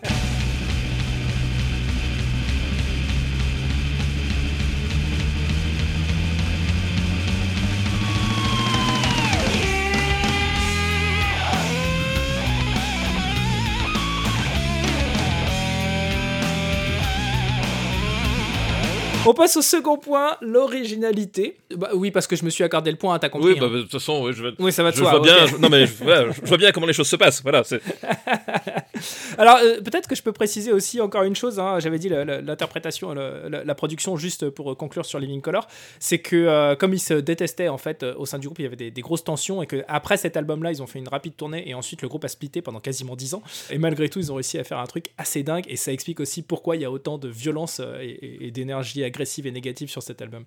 On 19.31 19.33
passe 19.35 19.57
au 19.57 19.63
second 19.63 19.97
point, 19.97 20.37
l'originalité. 20.41 21.57
Bah, 21.77 21.91
oui, 21.95 22.11
parce 22.11 22.27
que 22.27 22.35
je 22.35 22.45
me 22.45 22.51
suis 22.51 22.65
accordé 22.65 22.91
le 22.91 22.97
point, 22.97 23.17
t'as 23.21 23.29
compris. 23.29 23.53
Oui, 23.53 23.61
bah, 23.61 23.67
hein. 23.71 23.77
de 23.77 23.83
toute 23.83 23.93
façon, 23.93 24.25
ouais, 24.25 24.33
je, 24.33 24.43
vais- 24.43 24.55
Oui, 24.59 24.73
ça 24.73 24.83
va 24.83 24.91
de 24.91 24.97
je 24.97 25.01
soi. 25.03 25.11
vois 25.11 25.21
ok. 25.21 25.25
bien, 25.25 25.47
je- 25.47 25.57
non 25.57 25.69
mais 25.69 25.87
je, 25.87 25.93
voilà, 26.03 26.33
je 26.33 26.49
vois 26.49 26.57
bien 26.59 26.73
comment 26.73 26.87
les 26.89 26.93
choses 26.93 27.07
se 27.09 27.15
passent. 27.15 27.41
Voilà, 27.41 27.63
c'est 27.63 27.81
Alors, 29.39 29.57
euh, 29.63 29.81
peut-être 29.81 30.09
que 30.09 30.15
je 30.15 30.23
peux 30.23 30.33
préciser 30.33 30.73
aussi 30.73 31.01
encore 31.01 31.23
une 31.25 31.37
chose. 31.37 31.59
hein, 31.59 31.79
J'avais 31.81 31.99
dit 31.99 32.09
l'interprétation, 32.09 33.15
la, 33.15 33.75
production, 33.75 34.17
juste 34.17 34.51
pour 34.51 34.77
conclure 34.77 35.05
sur 35.07 35.19
Living 35.19 35.41
Color, 35.41 35.67
c'est 35.99 36.19
que 36.19 36.37
euh, 36.37 36.75
comme 36.77 36.93
ils 36.95 36.99
se 37.01 37.15
détestaient 37.15 37.69
en 37.69 37.79
fait 37.79 38.03
euh, 38.03 38.15
au 38.17 38.27
sein 38.27 38.39
du 38.39 38.47
groupe, 38.49 38.59
il 38.59 38.63
y 38.63 38.67
avait 38.67 38.77
des, 38.77 38.91
des 38.91 39.01
grosses 39.01 39.25
tensions 39.25 39.63
et 39.63 39.67
que 39.67 39.83
après 39.89 40.17
cet 40.17 40.37
album-là, 40.37 40.71
ils 40.73 40.83
ont 40.83 40.87
fait 40.87 40.99
une 40.99 41.09
rapide 41.09 41.37
tournée 41.37 41.69
et 41.69 41.75
ensuite 41.75 42.03
le 42.03 42.09
groupe 42.09 42.25
a 42.25 42.29
splitté 42.29 42.63
pendant 42.63 42.81
quasiment 42.81 43.17
10 43.17 43.35
ans. 43.35 43.43
Et 43.71 43.79
malgré 43.79 44.09
tout, 44.09 44.19
ils 44.19 44.31
ont 44.33 44.35
réussi 44.37 44.59
à 44.59 44.65
faire 44.65 44.79
un 44.79 44.87
truc 44.87 45.07
assez 45.19 45.43
dingue 45.43 45.65
et 45.69 45.77
ça 45.77 45.93
explique 45.93 46.21
aussi 46.21 46.43
pourquoi 46.43 46.77
il 46.77 46.83
y 46.83 46.85
a 46.85 46.91
autant 46.91 47.19
de 47.19 47.29
violence 47.29 47.81
et, 48.01 48.07
et- 48.07 48.47
et 48.47 48.51
d'énergie 48.51 49.05
agressive 49.05 49.47
et 49.47 49.51
négative 49.53 49.89
sur 49.91 50.03
cet 50.03 50.21
album. 50.23 50.45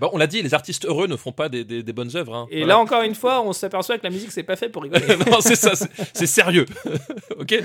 Bon, 0.00 0.10
on 0.12 0.18
l'a 0.18 0.26
dit, 0.26 0.42
les 0.42 0.54
artistes 0.54 0.84
heureux 0.86 1.06
ne 1.06 1.16
font 1.16 1.32
pas 1.32 1.48
des, 1.48 1.64
des- 1.64 1.82
des 1.82 1.92
bonnes 1.92 2.14
œuvres. 2.16 2.34
hein. 2.34 2.46
Et 2.50 2.58
Voilà. 2.58 2.74
là 2.74 2.78
encore 2.80 3.02
une 3.02 3.14
fois, 3.14 3.42
on 3.42 3.52
s'aperçoit 3.52 3.98
que 3.98 4.04
la 4.04 4.10
musique 4.10 4.30
c'est 4.32 4.42
pas 4.42 4.56
fait 4.56 4.68
pour 4.68 4.82
rigoler. 4.82 5.04
non, 5.30 5.40
c'est 5.40 5.56
ça, 5.56 5.72
c'est 6.12 6.26
sérieux. 6.26 6.66
ok 7.38 7.62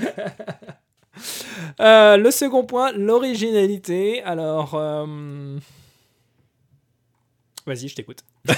Euh, 1.80 2.16
le 2.16 2.30
second 2.30 2.64
point, 2.64 2.92
l'originalité. 2.92 4.22
Alors. 4.22 4.74
euh, 4.74 5.58
Vas-y, 7.66 7.88
je 7.88 7.94
t'écoute. 7.94 8.20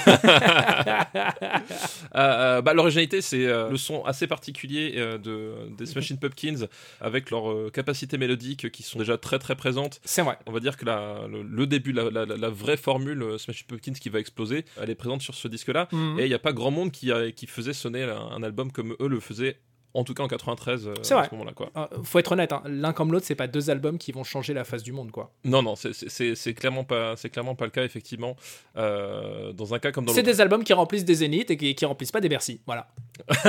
Euh, 2.15 2.61
bah, 2.61 2.73
L'originalité, 2.73 3.21
c'est 3.21 3.45
euh, 3.47 3.69
le 3.69 3.77
son 3.77 4.03
assez 4.05 4.27
particulier 4.27 4.93
euh, 4.97 5.17
de, 5.17 5.69
des 5.75 5.85
Smashing 5.85 6.17
Pumpkins 6.19 6.67
avec 7.01 7.31
leurs 7.31 7.71
capacités 7.71 8.17
mélodiques 8.17 8.71
qui 8.71 8.83
sont 8.83 8.99
déjà 8.99 9.17
très 9.17 9.39
très 9.39 9.55
présentes. 9.55 9.99
C'est 10.05 10.21
vrai. 10.21 10.37
On 10.45 10.51
va 10.51 10.59
dire 10.59 10.77
que 10.77 10.85
la- 10.85 11.25
le, 11.27 11.41
le 11.43 11.67
début, 11.67 11.91
la, 11.91 12.09
la- 12.11 12.49
vraie 12.49 12.77
formule 12.77 13.37
Smashing 13.39 13.65
Pumpkins 13.67 13.93
qui 13.93 14.09
va 14.09 14.19
exploser, 14.19 14.63
elle 14.79 14.89
est 14.89 14.95
présente 14.95 15.21
sur 15.21 15.33
ce 15.35 15.47
disque-là. 15.47 15.87
Mhm. 15.91 16.19
Et 16.19 16.23
il 16.23 16.27
n'y 16.29 16.33
a 16.35 16.39
pas 16.39 16.53
grand 16.53 16.71
monde 16.71 16.91
qui, 16.91 17.11
a- 17.11 17.31
qui 17.31 17.47
faisait 17.47 17.73
sonner 17.73 18.03
un, 18.03 18.15
un 18.17 18.43
album 18.43 18.71
comme 18.71 18.95
eux 18.99 19.07
le 19.07 19.19
faisaient, 19.19 19.57
en 19.93 20.03
tout 20.03 20.13
cas 20.13 20.23
en 20.23 20.27
93, 20.27 20.87
euh, 20.87 20.93
C'est 21.03 21.13
à 21.13 21.17
vrai. 21.17 21.27
ce 21.29 21.35
moment-là. 21.35 21.53
Quoi. 21.53 21.69
Euh, 21.77 21.85
faut 22.03 22.17
être 22.19 22.31
honnête, 22.31 22.51
hein, 22.51 22.63
l'un 22.65 22.93
comme 22.93 23.11
l'autre, 23.11 23.25
c'est 23.27 23.35
pas 23.35 23.47
deux 23.47 23.69
albums 23.69 23.97
qui 23.97 24.11
vont 24.11 24.23
changer 24.23 24.53
la 24.53 24.63
face 24.63 24.81
du 24.83 24.91
monde, 24.91 25.11
quoi. 25.11 25.31
Non, 25.45 25.61
non, 25.61 25.75
c'est- 25.75 26.53
clairement, 26.55 26.83
pas- 26.83 27.15
c'est 27.15 27.29
clairement 27.29 27.55
pas 27.55 27.65
le 27.65 27.71
cas, 27.71 27.83
effectivement. 27.83 28.35
Euh, 28.77 29.51
dans 29.53 29.73
un 29.73 29.79
cas 29.79 29.91
comme 29.91 30.05
dans 30.05 30.13
C'est 30.13 30.23
des 30.23 30.41
albums 30.41 30.63
qui 30.63 30.73
remplissent 30.73 31.05
des 31.05 31.15
zéniths 31.15 31.51
et 31.51 31.57
qui, 31.57 31.75
qui 31.75 31.85
remplissent 31.85 32.11
pas 32.11 32.21
des 32.21 32.29
Bercy. 32.29 32.59
Voilà. 32.65 32.87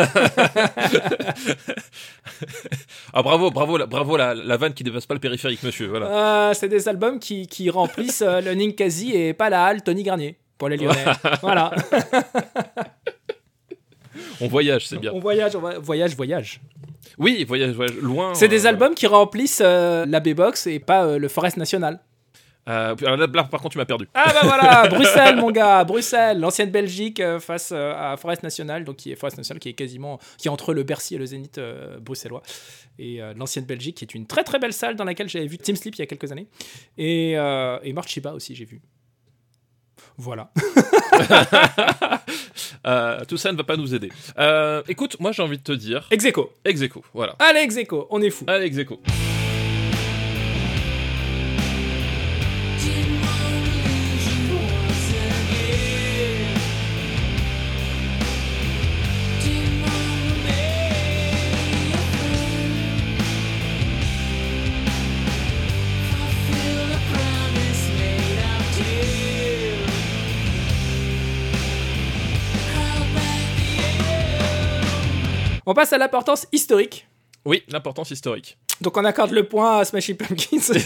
Ah, 3.12 3.22
bravo, 3.22 3.50
bravo, 3.50 3.76
la, 3.76 3.86
bravo 3.86 4.16
la, 4.16 4.34
la 4.34 4.56
vanne 4.56 4.74
qui 4.74 4.82
dépasse 4.82 5.06
pas 5.06 5.14
le 5.14 5.20
périphérique, 5.20 5.62
monsieur. 5.62 5.86
Voilà. 5.88 6.48
Euh, 6.50 6.54
c'est 6.54 6.68
des 6.68 6.88
albums 6.88 7.18
qui, 7.20 7.46
qui 7.46 7.70
remplissent 7.70 8.22
euh, 8.22 8.40
le 8.40 8.54
Ninkasi 8.54 9.12
et 9.14 9.34
pas 9.34 9.50
la 9.50 9.64
halle 9.66 9.82
Tony 9.82 10.02
Garnier. 10.02 10.36
Pour 10.58 10.68
les 10.68 10.76
Lyonnais. 10.76 11.04
voilà. 11.42 11.70
On 14.40 14.48
voyage, 14.48 14.86
c'est 14.86 14.98
bien. 14.98 15.12
On 15.12 15.20
voyage, 15.20 15.56
on 15.56 15.60
va- 15.60 15.78
voyage, 15.78 16.14
voyage. 16.16 16.60
Oui, 17.18 17.44
voyage, 17.44 17.74
voyage 17.74 17.96
loin. 17.96 18.34
C'est 18.34 18.48
des 18.48 18.66
euh, 18.66 18.68
albums 18.70 18.94
qui 18.94 19.06
remplissent 19.06 19.62
euh, 19.64 20.04
la 20.06 20.20
B-Box 20.20 20.66
et 20.66 20.78
pas 20.78 21.04
euh, 21.04 21.18
le 21.18 21.28
Forest 21.28 21.56
National. 21.56 22.00
là, 22.66 22.94
par 22.96 23.60
contre, 23.60 23.70
tu 23.70 23.78
m'as 23.78 23.84
perdu. 23.84 24.08
Ah 24.14 24.32
bah 24.32 24.40
voilà, 24.42 24.88
Bruxelles 24.90 25.36
mon 25.36 25.50
gars, 25.50 25.84
Bruxelles, 25.84 26.40
l'ancienne 26.40 26.70
Belgique 26.70 27.22
face 27.40 27.72
à 27.72 28.16
Forest 28.16 28.42
National, 28.42 28.84
donc 28.84 28.96
qui 28.96 29.12
est 29.12 29.16
Forest 29.16 29.36
National 29.36 29.60
qui 29.60 29.68
est 29.68 29.74
quasiment 29.74 30.18
qui 30.38 30.48
est 30.48 30.50
entre 30.50 30.72
le 30.72 30.82
Bercy 30.82 31.14
et 31.14 31.18
le 31.18 31.26
Zénith 31.26 31.60
bruxellois 32.00 32.42
et 32.98 33.20
l'ancienne 33.36 33.66
Belgique 33.66 33.96
qui 33.96 34.04
est 34.04 34.14
une 34.14 34.26
très 34.26 34.44
très 34.44 34.58
belle 34.58 34.72
salle 34.72 34.96
dans 34.96 35.04
laquelle 35.04 35.28
j'avais 35.28 35.46
vu 35.46 35.58
Team 35.58 35.76
Sleep 35.76 35.94
il 35.96 35.98
y 35.98 36.02
a 36.02 36.06
quelques 36.06 36.32
années 36.32 36.46
et 36.96 37.32
et 37.32 37.92
Marchiba 37.92 38.32
aussi 38.32 38.54
j'ai 38.54 38.64
vu. 38.64 38.80
Voilà. 40.16 40.50
Euh, 42.86 43.24
tout 43.26 43.38
ça 43.38 43.50
ne 43.50 43.56
va 43.56 43.64
pas 43.64 43.78
nous 43.78 43.94
aider. 43.94 44.10
Euh, 44.38 44.82
écoute, 44.88 45.16
moi 45.18 45.32
j'ai 45.32 45.42
envie 45.42 45.56
de 45.56 45.62
te 45.62 45.72
dire. 45.72 46.06
Ex 46.10 46.22
aequo. 46.26 46.52
Ex 46.66 46.82
aequo, 46.82 47.02
voilà. 47.14 47.34
Allez 47.38 47.60
ex 47.60 47.76
aequo, 47.78 48.06
on 48.10 48.20
est 48.20 48.28
fou. 48.28 48.44
Allez, 48.46 48.66
ex 48.66 48.76
On 75.74 75.82
passe 75.82 75.92
à 75.92 75.98
l'importance 75.98 76.46
historique. 76.52 77.08
Oui, 77.44 77.64
l'importance 77.68 78.12
historique. 78.12 78.56
Donc 78.80 78.96
on 78.96 79.04
accorde 79.04 79.32
le 79.32 79.42
point 79.42 79.78
à 79.78 79.84
Smashing 79.84 80.16
Pumpkins. 80.16 80.60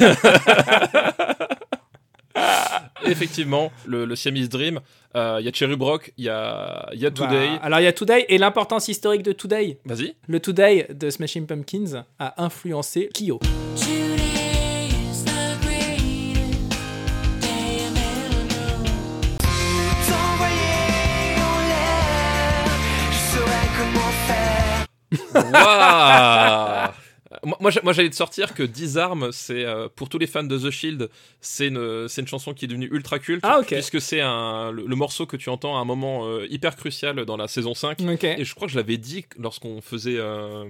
Effectivement, 3.05 3.71
le, 3.85 4.07
le 4.07 4.17
Siamese 4.17 4.49
Dream, 4.49 4.81
euh, 5.15 5.37
il 5.41 5.45
y 5.45 5.49
a 5.51 5.53
Cherub 5.53 5.83
Rock, 5.83 6.15
il 6.17 6.25
y 6.25 6.31
a, 6.31 6.89
il 6.95 7.01
y 7.01 7.05
a 7.05 7.11
Today. 7.11 7.49
Bah, 7.49 7.61
alors 7.65 7.81
il 7.81 7.85
y 7.85 7.87
a 7.87 7.93
Today 7.93 8.25
et 8.31 8.39
l'importance 8.39 8.89
historique 8.89 9.23
de 9.23 9.33
Today. 9.33 9.79
Vas-y. 9.85 10.15
Le 10.27 10.41
Today 10.41 10.87
de 10.89 11.11
Smashing 11.11 11.47
Pumpkins 11.47 12.05
a 12.19 12.43
influencé 12.43 13.11
Kyo. 13.13 13.41
Waouh 25.35 26.91
Moi, 27.45 27.57
moi, 27.61 27.71
j'a- 27.71 27.83
moi, 27.85 27.93
j'allais 27.93 28.09
te 28.09 28.17
sortir 28.17 28.55
que 28.55 28.63
Disarm, 28.63 29.29
c'est 29.33 29.65
euh, 29.67 29.89
pour 29.95 30.09
tous 30.09 30.17
les 30.19 30.27
fans 30.27 30.43
de 30.45 30.59
The 30.59 30.71
Shield, 30.71 31.11
c'est 31.43 31.69
une, 31.69 32.09
c'est 32.09 32.23
une 32.23 32.27
chanson 32.27 32.55
qui 32.55 32.65
est 32.65 32.69
devenue 32.69 32.89
ultra 32.91 33.19
culte. 33.19 33.45
Ah, 33.47 33.59
ok. 33.61 33.67
Puisque 33.69 34.01
c'est 34.01 34.23
un, 34.23 34.71
le, 34.73 34.87
le 34.87 34.97
morceau 34.97 35.27
que 35.27 35.37
tu 35.37 35.51
entends 35.51 35.77
à 35.77 35.81
un 35.81 35.85
moment 35.85 36.27
euh, 36.27 36.47
hyper 36.49 36.75
crucial 36.75 37.25
dans 37.27 37.37
la 37.37 37.47
saison 37.47 37.75
5. 37.75 37.99
Ok. 38.01 38.25
Et 38.25 38.45
je 38.45 38.55
crois 38.55 38.67
que 38.67 38.73
je 38.73 38.79
l'avais 38.79 38.97
dit 38.97 39.27
lorsqu'on 39.39 39.83
faisait 39.83 40.17
euh, 40.17 40.65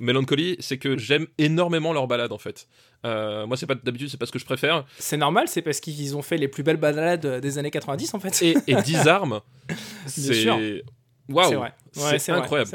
Melancholy, 0.00 0.56
c'est 0.60 0.78
que 0.78 0.96
j'aime 0.96 1.26
énormément 1.38 1.92
leur 1.92 2.06
balade 2.06 2.32
en 2.32 2.38
fait. 2.38 2.68
Euh, 3.04 3.46
moi, 3.46 3.56
c'est 3.56 3.66
pas 3.66 3.74
d'habitude, 3.74 4.08
c'est 4.10 4.16
pas 4.16 4.26
ce 4.26 4.32
que 4.32 4.38
je 4.38 4.44
préfère. 4.44 4.84
C'est 4.98 5.16
normal, 5.16 5.48
c'est 5.48 5.62
parce 5.62 5.80
qu'ils 5.80 6.16
ont 6.16 6.22
fait 6.22 6.36
les 6.38 6.48
plus 6.48 6.62
belles 6.62 6.76
balades 6.76 7.40
des 7.40 7.58
années 7.58 7.70
90 7.72 8.14
en 8.14 8.20
fait. 8.20 8.40
Et, 8.42 8.56
et 8.68 8.76
Disarm, 8.76 9.40
c'est 10.06 10.34
sûr. 10.34 10.56
waouh, 11.28 11.64
C'est 11.92 12.30
incroyable. 12.30 12.70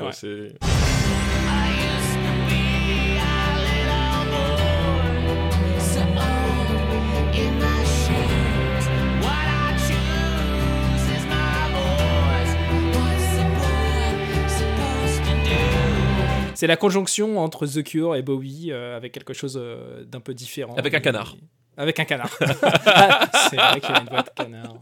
C'est 16.60 16.68
la 16.68 16.78
conjonction 16.78 17.40
entre 17.40 17.66
The 17.68 17.84
Cure 17.84 18.16
et 18.16 18.22
Bowie 18.22 18.72
euh, 18.72 18.96
avec 18.98 19.12
quelque 19.12 19.34
chose 19.34 19.58
euh, 19.62 20.04
d'un 20.06 20.20
peu 20.20 20.34
différent. 20.34 20.76
Avec 20.76 20.94
un 20.94 21.00
canard. 21.00 21.36
Avec 21.78 22.00
un 22.00 22.06
canard. 22.06 22.30
c'est 22.40 23.58
vrai 23.58 23.82
qu'il 23.82 23.94
a 23.94 24.02
une 24.02 24.08
voix 24.08 24.22
de 24.24 24.30
canard. 24.30 24.78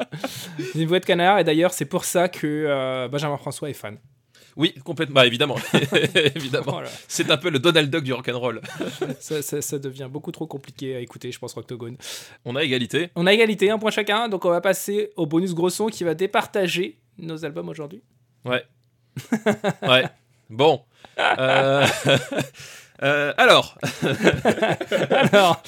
Une 0.76 0.86
voix 0.88 1.00
de 1.00 1.06
canard, 1.06 1.40
et 1.40 1.44
d'ailleurs, 1.44 1.74
c'est 1.74 1.86
pour 1.86 2.06
ça 2.06 2.30
que 2.30 2.46
euh, 2.46 3.08
Benjamin 3.08 3.38
François 3.38 3.70
est 3.70 3.74
fan. 3.74 3.98
Oui, 4.56 4.76
complètement. 4.84 5.16
Bah, 5.16 5.26
évidemment, 5.26 5.56
évidemment. 6.36 6.74
Voilà. 6.74 6.90
C'est 7.08 7.32
un 7.32 7.38
peu 7.38 7.50
le 7.50 7.58
Donald 7.58 7.90
Duck 7.90 8.04
du 8.04 8.14
rock'n'roll. 8.14 8.62
Ça, 9.20 9.42
ça- 9.42 9.64
ça 9.64 9.80
devient 9.80 10.08
beaucoup 10.12 10.32
trop 10.32 10.46
compliqué 10.46 10.96
à 10.96 11.00
écouter, 11.00 11.32
je 11.32 11.40
pense, 11.40 11.58
Octogone. 11.58 11.98
On 12.46 12.56
a 12.56 12.64
égalité. 12.64 13.10
On 13.16 13.26
a 13.26 13.34
égalité, 13.34 13.72
un 13.72 13.80
point 13.80 13.90
chacun, 13.90 14.30
donc 14.30 14.46
on 14.46 14.52
va 14.52 14.62
passer 14.62 15.10
au 15.16 15.26
bonus 15.26 15.56
gros 15.56 15.72
son 15.72 15.88
qui 15.88 16.04
va 16.04 16.14
départager 16.14 17.00
nos 17.18 17.44
albums 17.44 17.70
aujourd'hui. 17.70 18.04
Ouais. 18.46 18.64
ouais. 19.82 20.04
Bon. 20.54 20.84
Euh, 21.18 21.84
euh, 23.02 23.34
alors, 23.38 23.76
Alors, 25.34 25.64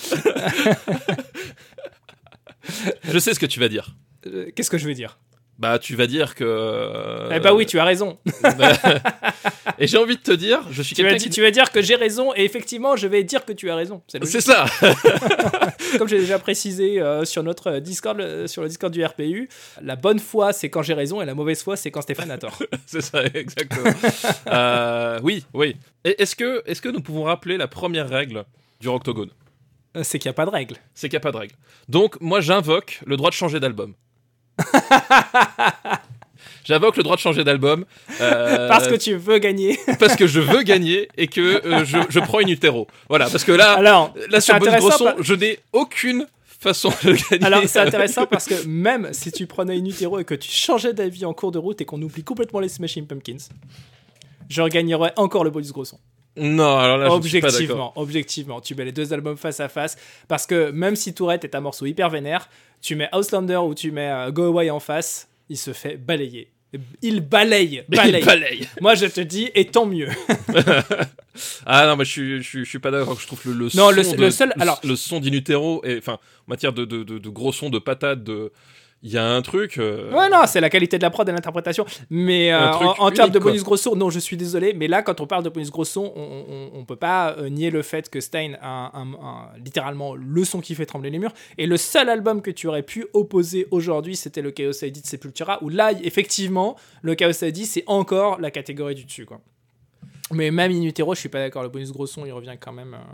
je 3.04 3.18
sais 3.18 3.34
ce 3.34 3.40
que 3.40 3.48
tu 3.48 3.60
vas 3.60 3.68
dire. 3.68 3.96
euh, 4.28 4.52
qu'est-ce 4.56 4.70
que 4.70 4.78
je 4.78 4.88
veux 4.88 4.94
dire? 4.94 5.18
Bah, 5.58 5.80
tu 5.80 5.96
vas 5.96 6.06
dire 6.08 6.36
que. 6.36 6.44
euh, 6.44 7.30
Eh 7.34 7.40
bah 7.40 7.54
oui, 7.54 7.66
tu 7.66 7.80
as 7.80 7.86
raison. 7.86 8.18
Et 9.80 9.88
j'ai 9.88 9.98
envie 9.98 10.16
de 10.18 10.22
te 10.22 10.32
dire, 10.32 10.62
je 10.72 10.82
suis 10.82 10.96
quelqu'un 10.96 11.18
qui. 11.18 11.30
tu 11.30 11.42
vas 11.42 11.52
dire 11.52 11.72
que 11.72 11.82
j'ai 11.82 11.96
raison, 11.96 12.34
et 12.36 12.44
effectivement, 12.44 12.96
je 12.96 13.08
vais 13.08 13.24
dire 13.24 13.46
que 13.46 13.52
tu 13.54 13.70
as 13.70 13.76
raison. 13.76 14.02
C'est 14.08 14.42
ça. 14.42 14.66
Comme 15.98 16.08
j'ai 16.08 16.20
déjà 16.20 16.40
précisé 16.40 17.02
euh, 17.02 17.26
sur 17.26 17.44
notre 17.44 17.80
Discord, 17.80 18.20
euh, 18.20 18.48
sur 18.48 18.62
le 18.62 18.68
Discord 18.70 18.92
du 18.94 19.04
RPU, 19.04 19.50
la 19.82 19.96
bonne 19.96 20.20
foi, 20.20 20.54
c'est 20.54 20.70
quand 20.70 20.82
j'ai 20.82 20.94
raison, 20.94 21.22
et 21.22 21.26
la 21.26 21.36
mauvaise 21.36 21.62
foi, 21.64 21.76
c'est 21.76 21.92
quand 21.92 22.02
Stéphane 22.02 22.32
a 22.32 22.38
tort. 22.38 22.62
C'est 22.86 23.02
ça, 23.02 23.24
exactement. 23.34 23.92
Euh, 24.48 25.20
oui, 25.24 25.46
oui. 25.54 25.76
Est-ce 26.04 26.36
que, 26.36 26.64
est 26.66 26.80
que 26.80 26.90
nous 26.90 27.02
pouvons 27.02 27.24
rappeler 27.24 27.58
la 27.58 27.68
première 27.68 28.08
règle 28.10 28.46
du 28.80 28.90
Roctogone? 28.90 29.30
C'est 30.04 30.20
qu'il 30.20 30.30
n'y 30.30 30.34
a 30.34 30.36
pas 30.36 30.46
de 30.46 30.52
règle. 30.52 30.76
C'est 30.94 31.08
qu'il 31.10 31.16
n'y 31.16 31.22
a 31.22 31.22
pas 31.22 31.32
de 31.32 31.38
règle. 31.38 31.56
Donc, 31.90 32.20
moi, 32.22 32.42
j'invoque 32.42 33.02
le 33.06 33.16
droit 33.18 33.30
de 33.30 33.36
changer 33.36 33.60
d'album. 33.60 33.94
J'invoque 36.66 36.98
le 36.98 37.04
droit 37.04 37.16
de 37.16 37.22
changer 37.22 37.44
d'album. 37.44 37.86
euh, 38.22 38.68
Parce 38.68 38.88
que 38.88 38.96
tu 38.96 39.16
veux 39.16 39.38
gagner. 39.38 39.78
parce 40.00 40.16
que 40.16 40.26
je 40.26 40.40
veux 40.40 40.64
gagner 40.64 41.08
et 41.16 41.28
que 41.28 41.64
euh, 41.66 41.86
je, 41.86 41.98
je 42.10 42.20
prends 42.20 42.40
une 42.40 42.50
Utero. 42.50 42.88
Voilà, 43.08 43.30
parce 43.30 43.44
que 43.44 43.52
là, 43.52 43.74
Alors, 43.74 44.14
là 44.30 44.42
sur 44.42 44.56
intéressant 44.56 44.88
Grosson, 44.88 45.14
je 45.20 45.34
n'ai 45.36 45.60
aucune 45.74 46.26
façon 46.60 46.90
de 47.04 47.12
gagner. 47.30 47.46
Alors 47.46 47.62
c'est 47.68 47.80
intéressant 47.80 48.26
parce 48.26 48.46
que 48.46 48.66
même 48.66 49.10
si 49.12 49.32
tu 49.32 49.46
prenais 49.46 49.78
une 49.78 49.86
Utero 49.88 50.18
et 50.20 50.26
que 50.26 50.34
tu 50.34 50.50
changeais 50.50 50.94
d'avis 50.94 51.26
en 51.26 51.34
cours 51.34 51.52
de 51.52 51.60
route 51.60 51.82
et 51.82 51.86
qu'on 51.86 52.02
oublie 52.02 52.24
complètement 52.24 52.60
les 52.60 52.70
Smashing 52.70 53.06
Pumpkins, 53.06 53.38
je 54.50 54.62
regagnerais 54.64 55.14
encore 55.18 55.44
le 55.44 55.52
bonus 55.52 55.72
Grosson. 55.72 56.00
Non, 56.38 56.78
alors 56.78 56.98
là, 56.98 57.08
je 57.22 57.28
suis 57.28 57.40
pas 57.40 57.48
d'accord. 57.48 57.56
objectivement, 57.56 57.94
objectivement, 57.96 58.62
tu 58.62 58.76
mets 58.76 58.86
les 58.86 58.92
deux 58.92 59.14
albums 59.14 59.38
face 59.38 59.60
à 59.60 59.70
face 59.70 59.96
parce 60.28 60.46
que 60.46 60.72
même 60.72 60.96
si 60.96 61.14
Tourette 61.14 61.44
est 61.46 61.56
un 61.56 61.62
morceau 61.62 61.86
hyper 61.86 62.10
vénère, 62.10 62.50
tu 62.82 62.96
mets 62.96 63.10
Auslander 63.14 63.56
ou 63.58 63.74
tu 63.74 63.92
mets 63.92 64.10
euh, 64.12 64.32
Go 64.32 64.44
Away 64.46 64.70
en 64.70 64.80
face, 64.82 65.28
il 65.50 65.58
se 65.58 65.72
fait 65.74 65.96
balayer. 65.98 66.52
Il 67.02 67.22
balaye, 67.22 67.84
balaye. 67.90 68.20
Il 68.22 68.26
balaye. 68.26 68.68
Moi 68.82 68.96
je 68.96 69.06
te 69.06 69.22
dis, 69.22 69.50
et 69.56 69.66
tant 69.66 69.86
mieux. 69.86 70.10
Ah 71.66 71.86
non, 71.86 71.98
mais 71.98 72.06
je 72.06 72.12
suis, 72.12 72.38
je 72.42 72.48
suis, 72.48 72.60
je 72.64 72.70
suis 72.70 72.80
pas 72.80 72.92
d'accord. 72.92 73.20
Je 73.20 73.28
trouve 73.28 73.42
le, 73.46 73.52
le 73.54 73.66
Non, 73.76 73.90
son 73.90 73.92
le- 73.92 74.04
de- 74.18 74.22
le 74.22 74.32
seul- 74.32 74.54
alors- 74.60 74.80
le 74.84 74.96
son 74.96 75.20
d'Inutero 75.20 75.84
enfin 75.98 76.14
en 76.14 76.20
matière 76.48 76.72
de, 76.72 76.86
de, 76.86 77.04
de, 77.04 77.18
de 77.18 77.30
gros 77.30 77.52
sons, 77.52 77.70
de 77.70 77.80
patates, 77.80 78.24
de 78.24 78.52
il 79.08 79.12
y 79.12 79.18
a 79.20 79.24
un 79.26 79.42
truc. 79.44 79.78
euh, 79.78 80.12
Ouais, 80.12 80.30
non, 80.30 80.42
c'est 80.48 80.60
la 80.60 80.70
qualité 80.72 80.98
de 80.98 81.04
la 81.04 81.12
prod 81.12 81.30
et 81.30 81.32
l'interprétation. 81.32 81.86
Mais 82.10 82.52
euh, 82.52 82.72
en, 82.74 82.96
en 83.06 83.12
termes 83.12 83.30
de 83.30 83.38
quoi. 83.38 83.52
bonus 83.52 83.64
gros 83.64 83.78
son, 83.78 83.96
non, 83.96 84.10
je 84.10 84.18
suis 84.18 84.36
désolé. 84.36 84.74
Mais 84.74 84.88
là, 84.88 85.04
quand 85.04 85.22
on 85.22 85.28
parle 85.28 85.44
de 85.44 85.50
bonus 85.50 85.70
gros 85.70 85.86
son, 85.86 86.12
on, 86.16 86.46
on, 86.50 86.80
on 86.80 86.86
peut 86.86 86.96
pas 86.96 87.36
euh, 87.38 87.50
nier 87.50 87.70
le 87.70 87.84
fait 87.84 88.10
que 88.10 88.20
Stein 88.20 88.54
a 88.62 88.98
un- 88.98 89.14
un- 89.14 89.50
littéralement 89.64 90.16
le 90.16 90.44
son 90.44 90.60
qui 90.60 90.74
fait 90.74 90.88
trembler 90.88 91.12
les 91.12 91.20
murs. 91.20 91.34
Et 91.60 91.68
le 91.68 91.78
seul 91.78 92.10
album 92.10 92.42
que 92.42 92.50
tu 92.50 92.68
aurais 92.68 92.82
pu 92.84 93.06
opposer 93.14 93.68
aujourd'hui, 93.70 94.16
c'était 94.16 94.42
le 94.42 94.50
Chaos 94.50 94.72
ID 94.84 95.02
de 95.04 95.06
Sepultura, 95.06 95.60
où 95.62 95.70
là, 95.70 95.92
effectivement, 96.04 96.76
le 97.04 97.14
Chaos 97.14 97.44
ID, 97.44 97.66
c'est 97.66 97.84
encore 97.86 98.42
la 98.42 98.50
catégorie 98.50 98.96
du 98.96 99.06
dessus, 99.06 99.26
quoi. 99.26 99.40
Mais 100.32 100.50
même 100.50 100.72
In 100.72 100.82
Utero, 100.82 101.14
je 101.14 101.20
suis 101.20 101.30
pas 101.30 101.38
d'accord. 101.40 101.62
Le 101.62 101.70
bonus 101.70 101.92
gros 101.92 102.08
son, 102.08 102.26
il 102.26 102.32
revient 102.32 102.56
quand 102.60 102.74
même. 102.74 102.96
euh. 102.96 103.14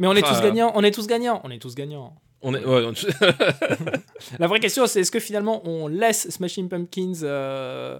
Mais 0.00 0.08
on 0.08 0.14
est 0.14 0.22
Ah. 0.24 0.28
tous 0.34 0.42
gagnants. 0.42 0.72
On 0.74 0.82
est 0.82 0.90
tous 0.90 1.06
gagnants. 1.06 1.40
On 1.44 1.50
est 1.50 1.60
tous 1.60 1.76
gagnants. 1.76 2.16
On 2.42 2.54
est, 2.54 2.64
ouais, 2.64 2.86
on- 2.86 2.92
La 4.38 4.46
vraie 4.46 4.60
question, 4.60 4.86
c'est 4.86 5.00
est-ce 5.00 5.10
que 5.10 5.20
finalement 5.20 5.60
on 5.66 5.88
laisse 5.88 6.30
Smashing 6.30 6.68
Pumpkins 6.70 7.12
euh, 7.22 7.98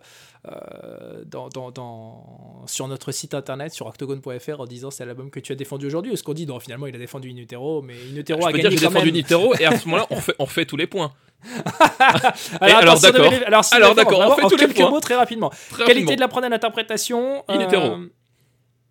euh, 0.51 1.23
dans, 1.27 1.49
dans- 1.51 1.71
dans- 1.71 2.65
sur 2.67 2.89
notre 2.89 3.13
site 3.13 3.35
internet, 3.35 3.73
sur 3.75 3.87
octogone.fr, 3.87 4.61
en 4.61 4.65
disant 4.67 4.91
c'est 4.91 5.05
l'album 5.05 5.31
que 5.31 5.41
tu 5.41 5.53
as 5.53 5.57
défendu 5.57 5.87
aujourd'hui? 5.87 6.11
Ou 6.13 6.15
est-ce 6.15 6.23
qu'on 6.23 6.33
dit 6.33 6.47
non, 6.47 6.59
finalement 6.59 6.87
il 6.87 6.95
a 6.95 6.99
défendu 6.99 7.31
In 7.31 7.37
Utero, 7.37 7.83
mais 7.83 7.95
In 8.13 8.17
Utero 8.17 8.41
je 8.41 8.47
a 8.47 8.51
peux 8.51 8.59
dire 8.59 8.71
gagné 8.71 8.77
quand 8.83 8.89
défendu 8.89 9.13
même. 9.13 9.21
Utero 9.21 9.55
et 9.59 9.67
à 9.67 9.77
ce 9.79 9.85
moment-là, 9.87 10.07
on 10.11 10.15
refait, 10.15 10.35
on 10.39 10.45
refait 10.47 10.65
tous 10.65 10.77
les 10.79 10.87
points. 10.87 11.13
Alors, 12.61 12.99
d'accord. 13.01 13.33
Alors, 13.73 13.95
d'accord, 13.95 14.21
on 14.21 14.37
fait 14.37 14.43
en 14.45 14.49
tous 14.49 14.57
les 14.57 14.67
quelques 14.67 14.77
points. 14.77 14.91
mots 14.91 15.01
très 15.01 15.15
rapidement. 15.17 15.51
Très 15.51 15.85
Qualité 15.85 15.93
rapidement. 16.13 16.15
de 16.17 16.21
la 16.21 16.29
prod 16.29 16.45
et 16.45 16.49
l'interprétation. 16.49 17.45
In 17.49 17.61
Utero. 17.61 17.97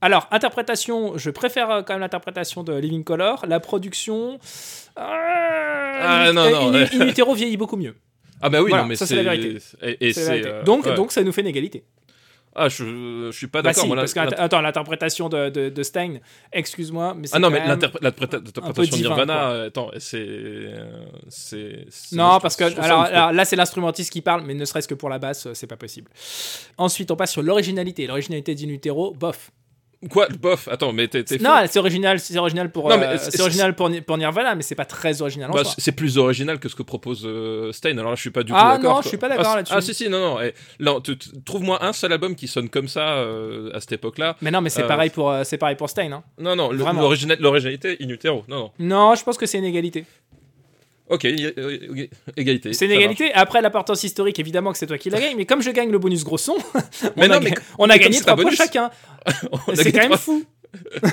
Alors, 0.01 0.27
interprétation, 0.31 1.17
je 1.17 1.29
préfère 1.29 1.69
euh, 1.71 1.81
quand 1.81 1.93
même 1.93 2.01
l'interprétation 2.01 2.63
de 2.63 2.73
Living 2.73 3.03
Color. 3.03 3.45
La 3.47 3.59
production. 3.59 4.39
Ah, 4.95 6.31
non, 6.33 6.41
In- 6.41 6.49
non, 6.51 6.67
In- 6.69 6.73
ouais. 6.73 6.87
In 7.01 7.07
Utero 7.07 7.33
vieillit 7.33 7.57
beaucoup 7.57 7.77
mieux. 7.77 7.95
Ah 8.41 8.49
bah 8.49 8.61
oui, 8.61 8.69
Voilà, 8.69 8.83
non 8.83 8.89
mais 8.89 8.95
ça, 8.95 9.05
c'est 9.05 9.15
la 9.21 9.23
vérité. 9.35 9.57
Et, 9.81 10.07
et 10.09 10.13
C'est 10.13 10.21
la 10.21 10.25
c'est 10.25 10.31
vérité. 10.31 10.49
euh, 10.49 10.63
donc, 10.63 10.85
ouais. 10.85 10.95
donc, 10.95 11.11
ça 11.11 11.21
nous 11.23 11.31
fait 11.33 11.41
une 11.41 11.47
égalité. 11.47 11.83
ah 12.55 12.69
je, 12.69 13.27
je 13.31 13.35
suis 13.37 13.47
pas 13.47 13.61
Bah 13.61 13.71
d'accord. 13.73 13.83
si, 14.07 14.13
que, 14.13 14.19
là- 14.19 14.29
attends, 14.37 14.61
l'interprétation 14.61 15.27
de, 15.27 15.49
de, 15.49 15.67
de 15.67 15.83
Stein, 15.83 16.19
excuse-moi, 16.53 17.15
mais 17.17 17.27
c'est 17.27 17.35
Ah 17.35 17.39
non, 17.39 17.49
mais 17.49 17.59
l'interprétation 17.67 18.97
de 18.97 19.01
Nirvana, 19.01 19.33
quoi. 19.33 19.43
euh, 19.51 19.67
attends, 19.67 19.91
c'est. 19.97 20.25
euh, 20.25 21.83
Non, 22.13 22.39
parce 22.39 22.55
que 22.55 22.63
alors, 22.79 23.31
là, 23.33 23.43
c'est 23.45 23.57
l'instrumentiste 23.57 24.11
qui 24.13 24.21
parle, 24.21 24.43
mais 24.45 24.53
ne 24.53 24.63
serait-ce 24.63 24.87
que 24.87 24.95
pour 24.95 25.09
la 25.09 25.19
basse, 25.19 25.47
euh, 25.47 25.53
c'est 25.53 25.67
pas 25.67 25.77
possible. 25.77 26.09
Ensuite, 26.77 27.11
on 27.11 27.17
passe 27.17 27.33
sur 27.33 27.41
l'originalité. 27.43 28.07
L'originalité 28.07 28.55
d'In 28.55 28.69
Utero, 28.69 29.13
bof. 29.13 29.51
Quoi 30.09 30.27
Bof, 30.39 30.69
attends, 30.69 30.93
mais 30.93 31.09
t'es. 31.09 31.25
Non, 31.41 31.55
c'est 31.69 31.77
original, 31.77 32.21
c'est 32.21 32.37
original 32.37 32.71
pour, 32.71 32.87
Non, 32.87 32.97
euh, 33.01 33.17
c'est 33.19 33.41
original 33.41 33.75
pour, 33.75 33.89
Ni- 33.89 33.99
pour 33.99 34.17
Nirvana, 34.17 34.55
mais 34.55 34.61
c'est 34.61 34.73
pas 34.75 34.85
très 34.85 35.21
original 35.21 35.51
en 35.51 35.53
Bah, 35.53 35.63
c'est 35.77 35.91
plus 35.91 36.17
original 36.17 36.57
que 36.57 36.69
ce 36.69 36.75
que 36.75 36.83
propose 36.83 37.23
euh, 37.25 37.73
Stein. 37.73 37.97
Alors 37.97 38.11
là, 38.11 38.15
je 38.15 38.21
suis 38.21 38.29
pas 38.29 38.43
du 38.43 38.53
tout 38.53 38.57
Ah 38.57 38.77
d'accord. 38.77 38.83
non, 38.83 38.91
quoi. 38.93 39.01
je 39.03 39.07
suis 39.09 39.17
pas 39.17 39.27
d'accord 39.27 39.47
Ah, 39.51 39.55
là-dessus. 39.57 39.73
Ah 39.75 39.81
si 39.81 39.93
si 39.93 40.07
non 40.07 40.19
non. 40.37 40.51
non, 40.79 41.01
trouve-moi 41.43 41.83
un 41.83 41.91
seul 41.91 42.13
album 42.13 42.33
qui 42.35 42.47
sonne 42.47 42.69
comme 42.69 42.87
ça 42.87 43.15
euh, 43.17 43.71
à 43.73 43.81
cette 43.81 43.91
époque-là. 43.91 44.37
Mais 44.41 44.51
non, 44.51 44.61
mais 44.61 44.69
c'est 44.69 44.83
Euh, 44.83 44.87
pareil 44.87 45.09
pour 45.09 45.33
c'est 45.43 45.57
pareil 45.57 45.75
pour 45.75 45.89
Stein. 45.89 46.13
hein. 46.13 46.23
Non 46.39 46.55
non, 46.55 46.71
l'originalité 46.71 47.97
in 48.01 48.07
utero. 48.07 48.45
Non 48.47 48.55
non. 48.57 48.71
Non, 48.79 49.15
je 49.15 49.23
pense 49.25 49.37
que 49.37 49.45
c'est 49.45 49.57
une 49.57 49.65
égalité. 49.65 50.05
Ok, 51.09 51.25
égalité. 52.37 52.73
C'est 52.73 52.85
une 52.85 52.91
égalité. 52.91 53.33
Après 53.33 53.61
l'importance 53.61 54.03
historique, 54.03 54.37
évidemment 54.39 54.71
que 54.71 54.77
c'est 54.77 54.85
toi 54.87 54.97
qui 54.97 55.09
la 55.09 55.19
gagne, 55.19 55.35
mais 55.35 55.45
comme 55.45 55.61
je 55.61 55.71
gagne 55.71 55.89
le 55.91 55.97
bonus 55.99 56.23
gros 56.23 56.37
son, 56.37 56.55
Mais 57.17 57.25
on, 57.25 57.27
non, 57.29 57.33
a, 57.35 57.39
mais 57.39 57.49
ga- 57.49 57.55
comme- 57.55 57.63
on 57.79 57.83
a 57.85 57.87
mais 57.93 57.99
gagné 57.99 58.13
c'est 58.17 58.21
trois 58.21 58.33
un 58.33 58.35
points 58.35 58.43
bonus. 58.45 58.57
chacun. 58.57 58.91
a 59.25 59.75
C'est 59.75 59.91
quand 59.91 60.07
même 60.07 60.17
fou. 60.17 60.43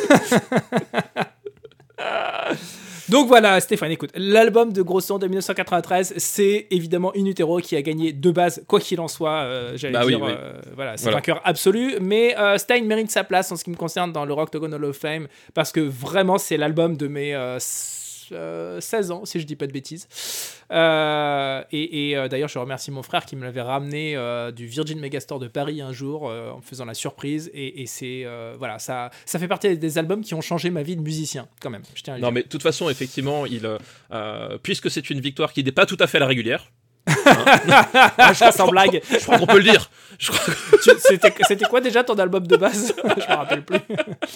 Donc 3.08 3.28
voilà, 3.28 3.60
Stéphane, 3.60 3.92
écoute, 3.92 4.10
l'album 4.16 4.72
de 4.72 4.82
Gros 4.82 5.00
Son 5.00 5.18
de 5.18 5.26
1993, 5.28 6.14
c'est 6.16 6.66
évidemment 6.72 7.12
In 7.16 7.24
Utero 7.24 7.58
qui 7.60 7.76
a 7.76 7.82
gagné 7.82 8.12
de 8.12 8.30
base, 8.32 8.64
quoi 8.66 8.80
qu'il 8.80 8.98
en 9.00 9.06
soit, 9.06 9.30
euh, 9.42 9.72
j'allais 9.76 9.92
Bah 9.94 10.04
dire, 10.04 10.20
oui. 10.20 10.32
euh, 10.36 10.54
voilà, 10.74 10.96
c'est 10.96 11.04
Voilà. 11.04 11.18
vainqueur 11.18 11.40
absolu, 11.44 11.94
mais 12.00 12.36
euh, 12.36 12.58
Stein 12.58 12.82
mérite 12.82 13.12
sa 13.12 13.22
place 13.22 13.52
en 13.52 13.56
ce 13.56 13.62
qui 13.62 13.70
me 13.70 13.76
concerne 13.76 14.10
dans 14.12 14.24
le 14.24 14.32
Octagon 14.34 14.72
Hall 14.72 14.84
of 14.86 14.96
Fame, 14.98 15.28
parce 15.54 15.70
que 15.70 15.78
vraiment 15.80 16.36
c'est 16.36 16.56
l'album 16.56 16.96
de 16.96 17.06
mes 17.06 17.32
euh, 18.32 18.78
s- 18.78 18.92
euh, 18.96 18.96
16 18.96 19.10
ans, 19.10 19.24
si 19.24 19.40
je 19.40 19.46
dis 19.46 19.56
pas 19.56 19.66
de 19.66 19.72
bêtises. 19.72 20.08
Euh, 20.72 21.62
et 21.72 22.10
et, 22.10 22.16
euh, 22.16 22.28
d'ailleurs, 22.28 22.48
je 22.48 22.58
remercie 22.58 22.90
mon 22.90 23.02
frère 23.02 23.24
qui 23.26 23.36
me 23.36 23.44
l'avait 23.44 23.60
ramené 23.62 24.16
du 24.54 24.66
Virgin 24.66 24.98
Megastore 25.00 25.38
de 25.38 25.48
Paris 25.48 25.80
un 25.80 25.92
jour 25.92 26.24
en 26.24 26.56
me 26.56 26.62
faisant 26.62 26.84
la 26.84 26.94
surprise. 26.94 27.50
Et, 27.54 27.82
et 27.82 27.86
c'est 27.86 28.26
voilà, 28.58 28.78
ça, 28.78 29.10
ça 29.24 29.38
fait 29.38 29.48
partie 29.48 29.76
des 29.78 29.98
albums 29.98 30.22
qui 30.22 30.34
ont 30.34 30.40
changé 30.40 30.70
ma 30.70 30.82
vie 30.82 30.96
de 30.96 31.02
musicien, 31.02 31.48
quand 31.60 31.70
même. 31.70 31.82
Je 31.94 32.02
tiens 32.02 32.14
à 32.14 32.18
Non 32.18 32.28
dire. 32.28 32.32
mais 32.32 32.42
de 32.42 32.48
toute 32.48 32.62
façon 32.62 32.88
effectivement 32.90 33.46
il 33.46 33.68
puisque 34.62 34.90
c'est 34.90 35.10
une 35.10 35.20
victoire 35.20 35.52
qui 35.52 35.62
n'est 35.64 35.72
pas 35.72 35.86
tout 35.86 35.96
à 36.00 36.06
fait 36.06 36.18
la 36.18 36.26
régulière. 36.26 36.70
Ah, 37.06 38.32
je 38.32 38.34
crois 38.34 38.52
sans 38.52 38.68
blague. 38.68 39.00
Je 39.10 39.18
crois 39.18 39.38
qu'on 39.38 39.46
peut 39.46 39.58
le 39.58 39.62
dire. 39.64 39.90
C'était 41.48 41.64
quoi 41.68 41.80
déjà 41.80 42.02
ton 42.04 42.14
album 42.14 42.46
de 42.46 42.56
base? 42.56 42.94
Je 42.96 43.08
me 43.30 43.36
rappelle 43.36 43.64
plus. 43.64 43.78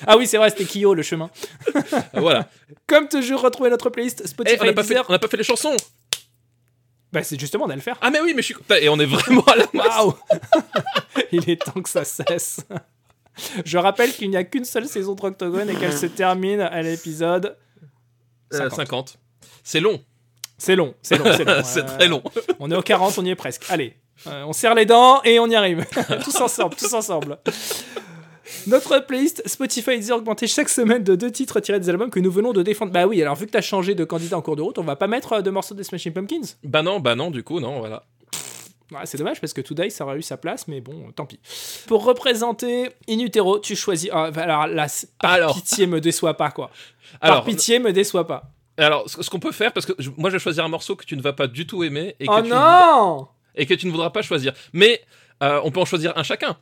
Ah 0.06 0.16
oui, 0.16 0.26
c'est 0.26 0.37
vrai, 0.37 0.50
c'était 0.50 0.64
Kyo, 0.64 0.94
le 0.94 1.02
chemin. 1.02 1.30
voilà. 2.14 2.48
Comme 2.87 3.09
toujours, 3.09 3.40
retrouvez 3.40 3.70
notre 3.70 3.90
playlist 3.90 4.22
Eh, 4.24 4.28
Spotify 4.28 4.56
on 4.61 4.64
n'a 4.66 4.72
pas 4.72 4.85
fait 4.85 4.94
pas 5.04 5.37
les 5.37 5.44
chansons. 5.44 5.76
Bah, 7.12 7.24
c'est 7.24 7.38
justement, 7.40 7.64
on 7.64 7.70
a 7.70 7.74
le 7.74 7.80
faire. 7.80 7.96
Ah 8.00 8.11
mais 8.11 8.20
oui 8.20 8.35
mais 8.37 8.42
je 8.42 8.46
suis 8.46 8.56
et 8.80 8.88
on 8.88 8.98
est 9.00 9.06
vraiment 9.06 9.42
à 9.42 9.56
la 9.56 9.66
masse. 9.72 9.98
Waouh 9.98 10.14
Il 11.33 11.50
est 11.50 11.61
temps 11.61 11.83
que 11.83 11.88
ça 11.88 12.04
cesse. 12.04 12.61
Je 13.64 13.78
rappelle 13.78 14.12
qu'il 14.12 14.30
n'y 14.30 14.37
a 14.37 14.44
qu'une 14.44 14.64
seule 14.64 14.87
saison 14.87 15.14
de 15.14 15.22
Octogone 15.24 15.70
et 15.70 15.74
qu'elle 15.74 15.96
se 15.96 16.06
termine 16.06 16.61
à 16.61 16.83
l'épisode. 16.83 17.56
Euh, 18.52 18.59
50. 18.59 18.76
50. 18.76 19.18
C'est 19.64 19.80
long. 19.80 20.00
C'est 20.61 20.77
long, 20.77 20.94
c'est 21.01 21.16
long, 21.16 21.25
c'est 21.35 21.44
long. 21.44 21.55
c'est 21.64 21.81
Euh, 21.81 21.96
très 21.99 22.07
long. 22.09 22.23
On 22.59 22.70
est 22.70 22.77
au 22.77 22.83
40, 22.83 23.16
on 23.18 23.25
y 23.25 23.31
est 23.31 23.35
presque. 23.35 23.64
Allez, 23.70 23.94
euh, 24.27 24.44
on 24.46 24.53
serre 24.53 24.75
les 24.75 24.85
dents 24.85 25.23
et 25.25 25.38
on 25.40 25.46
y 25.46 25.55
arrive. 25.55 25.87
tous 26.23 26.37
ensemble, 26.40 26.77
tous 26.77 26.92
ensemble. 26.92 27.38
Notre 28.66 28.99
playlist 28.99 29.42
Spotify 29.49 29.92
est 29.92 30.11
augmentée 30.11 30.46
chaque 30.46 30.68
semaine 30.68 31.03
de 31.05 31.14
deux 31.14 31.31
titres 31.31 31.61
tirés 31.61 31.81
des 31.81 31.88
albums 31.88 32.11
que 32.11 32.20
nous 32.20 32.31
venons 32.31 32.53
de 32.53 32.62
défendre. 32.62 32.92
Bah 32.92 33.07
oui, 33.07 33.23
alors 33.23 33.37
vu 33.37 33.46
que 33.46 33.53
t'as 33.53 33.61
changé 33.61 33.94
de 33.94 34.05
candidat 34.05 34.37
en 34.37 34.42
cours 34.42 34.57
de 34.57 34.62
route, 34.62 34.77
on 34.79 34.83
va 34.83 34.96
pas 34.96 35.07
mettre 35.07 35.35
euh, 35.35 35.40
de 35.40 35.51
morceaux 35.51 35.75
des 35.75 35.85
Smashing 35.85 36.12
Pumpkins? 36.12 36.42
Bah 36.64 36.83
non, 36.83 37.01
bah 37.01 37.14
non, 37.14 37.31
du 37.31 37.42
coup, 37.42 37.61
non, 37.61 37.79
voilà. 37.79 38.03
Ouais, 38.92 38.99
c'est 39.05 39.16
dommage 39.18 39.40
parce 39.40 39.53
que 39.53 39.61
Today 39.61 39.88
ça 39.88 40.05
aurait 40.05 40.18
eu 40.18 40.23
sa 40.23 40.37
place, 40.37 40.66
mais 40.66 40.81
bon, 40.81 41.12
tant 41.14 41.25
pis. 41.25 41.38
Pour 41.87 42.05
représenter 42.05 42.90
In 43.09 43.20
Utero, 43.20 43.61
tu 43.61 43.77
choisis. 43.77 44.11
ah, 44.12 44.31
alors 44.35 44.66
là, 44.66 44.88
par 45.20 45.31
Alors. 45.33 45.55
pitié, 45.55 45.87
me 45.87 46.01
déçois 46.01 46.37
pas 46.37 46.51
quoi. 46.51 46.70
Par 47.20 47.31
Alors, 47.31 47.44
pitié, 47.44 47.79
me 47.79 47.92
déçois 47.92 48.27
pas. 48.27 48.51
Alors 48.85 49.09
ce 49.09 49.23
ce 49.23 49.31
qu'on 49.31 49.40
peut 49.40 49.53
faire, 49.53 49.73
parce 49.73 49.87
que 49.87 49.93
je- 49.99 50.11
moi 50.16 50.31
je 50.31 50.37
vais 50.37 50.40
choisir 50.40 50.64
un 50.64 50.69
morceau 50.69 50.97
que 50.97 51.05
tu 51.05 51.16
ne 51.16 51.23
vas 51.23 51.33
pas 51.33 51.47
du 51.47 51.66
tout 51.66 51.83
aimer 51.85 52.14
et 52.21 52.27
que, 52.27 52.33
Oh 52.33 52.37
tu, 52.37 52.43
ne 52.43 52.49
voudras- 52.49 52.90
non 52.93 53.29
et 53.57 53.66
que 53.66 53.75
tu 53.75 53.87
ne 53.87 53.90
voudras 53.90 54.11
pas 54.11 54.23
choisir. 54.23 54.53
Mais 54.73 55.01
euh, 55.43 55.61
on 55.64 55.71
peut 55.71 55.81
en 55.81 55.85
choisir 55.85 56.12
un 56.16 56.23
chacun. 56.23 56.57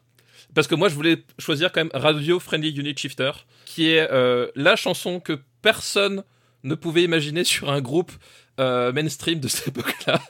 Parce 0.54 0.66
que 0.66 0.74
moi 0.74 0.88
je 0.88 0.94
voulais 0.94 1.22
choisir 1.38 1.70
quand 1.72 1.81
même 1.81 1.90
Radio 1.92 2.40
Friendly 2.40 2.70
Unit 2.70 2.94
Shifter, 2.96 3.33
qui 3.66 3.90
est 3.90 4.11
euh, 4.11 4.48
la 4.54 4.76
chanson 4.76 5.20
que 5.20 5.38
personne 5.62 6.24
ne 6.64 6.74
pouvait 6.74 7.02
imaginer 7.04 7.44
sur 7.44 7.70
un 7.70 7.80
groupe 7.80 8.12
euh, 8.60 8.92
mainstream 8.92 9.38
de 9.38 9.46
cette 9.46 9.68
époque-là. 9.68 10.20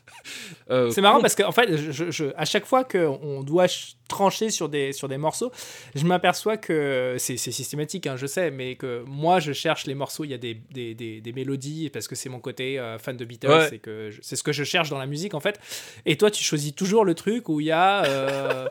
Euh, 0.70 0.90
C'est 0.90 1.00
marrant 1.00 1.22
parce 1.22 1.34
qu'en 1.34 1.50
fait, 1.52 1.78
je, 1.78 2.10
je- 2.10 2.26
à 2.36 2.44
chaque 2.44 2.66
fois 2.66 2.84
qu'on 2.84 3.42
doit 3.42 3.66
ch- 3.68 3.94
trancher 4.06 4.50
sur 4.50 4.68
des, 4.68 4.92
sur 4.92 5.08
des 5.08 5.16
morceaux, 5.16 5.50
je 5.94 6.04
m'aperçois 6.04 6.58
que 6.58 7.16
c'est 7.18 7.38
c'est 7.38 7.52
systématique, 7.52 8.06
hein, 8.06 8.16
je 8.16 8.26
sais, 8.26 8.50
mais 8.50 8.74
que 8.74 9.02
moi, 9.06 9.40
je 9.40 9.52
cherche 9.54 9.86
les 9.86 9.94
morceaux, 9.94 10.24
il 10.24 10.30
y 10.30 10.34
a 10.34 10.38
des, 10.38 10.60
des, 10.70 10.94
des- 10.94 11.22
des 11.22 11.32
mélodies, 11.32 11.88
parce 11.88 12.06
que 12.06 12.14
c'est 12.14 12.28
mon 12.28 12.40
côté 12.40 12.78
euh, 12.78 12.98
fan 12.98 13.16
de 13.16 13.24
Beatles, 13.24 13.48
Ouais. 13.48 13.74
et 13.76 13.78
que 13.78 14.10
c'est 14.20 14.36
ce 14.36 14.42
que 14.42 14.52
je 14.52 14.64
cherche 14.64 14.90
dans 14.90 14.98
la 14.98 15.06
musique, 15.06 15.32
en 15.32 15.40
fait. 15.40 15.58
Et 16.04 16.18
toi, 16.18 16.30
tu 16.30 16.44
choisis 16.44 16.74
toujours 16.74 17.06
le 17.06 17.14
truc 17.14 17.48
où 17.48 17.60
il 17.60 17.66
y 17.68 17.72
a... 17.72 18.02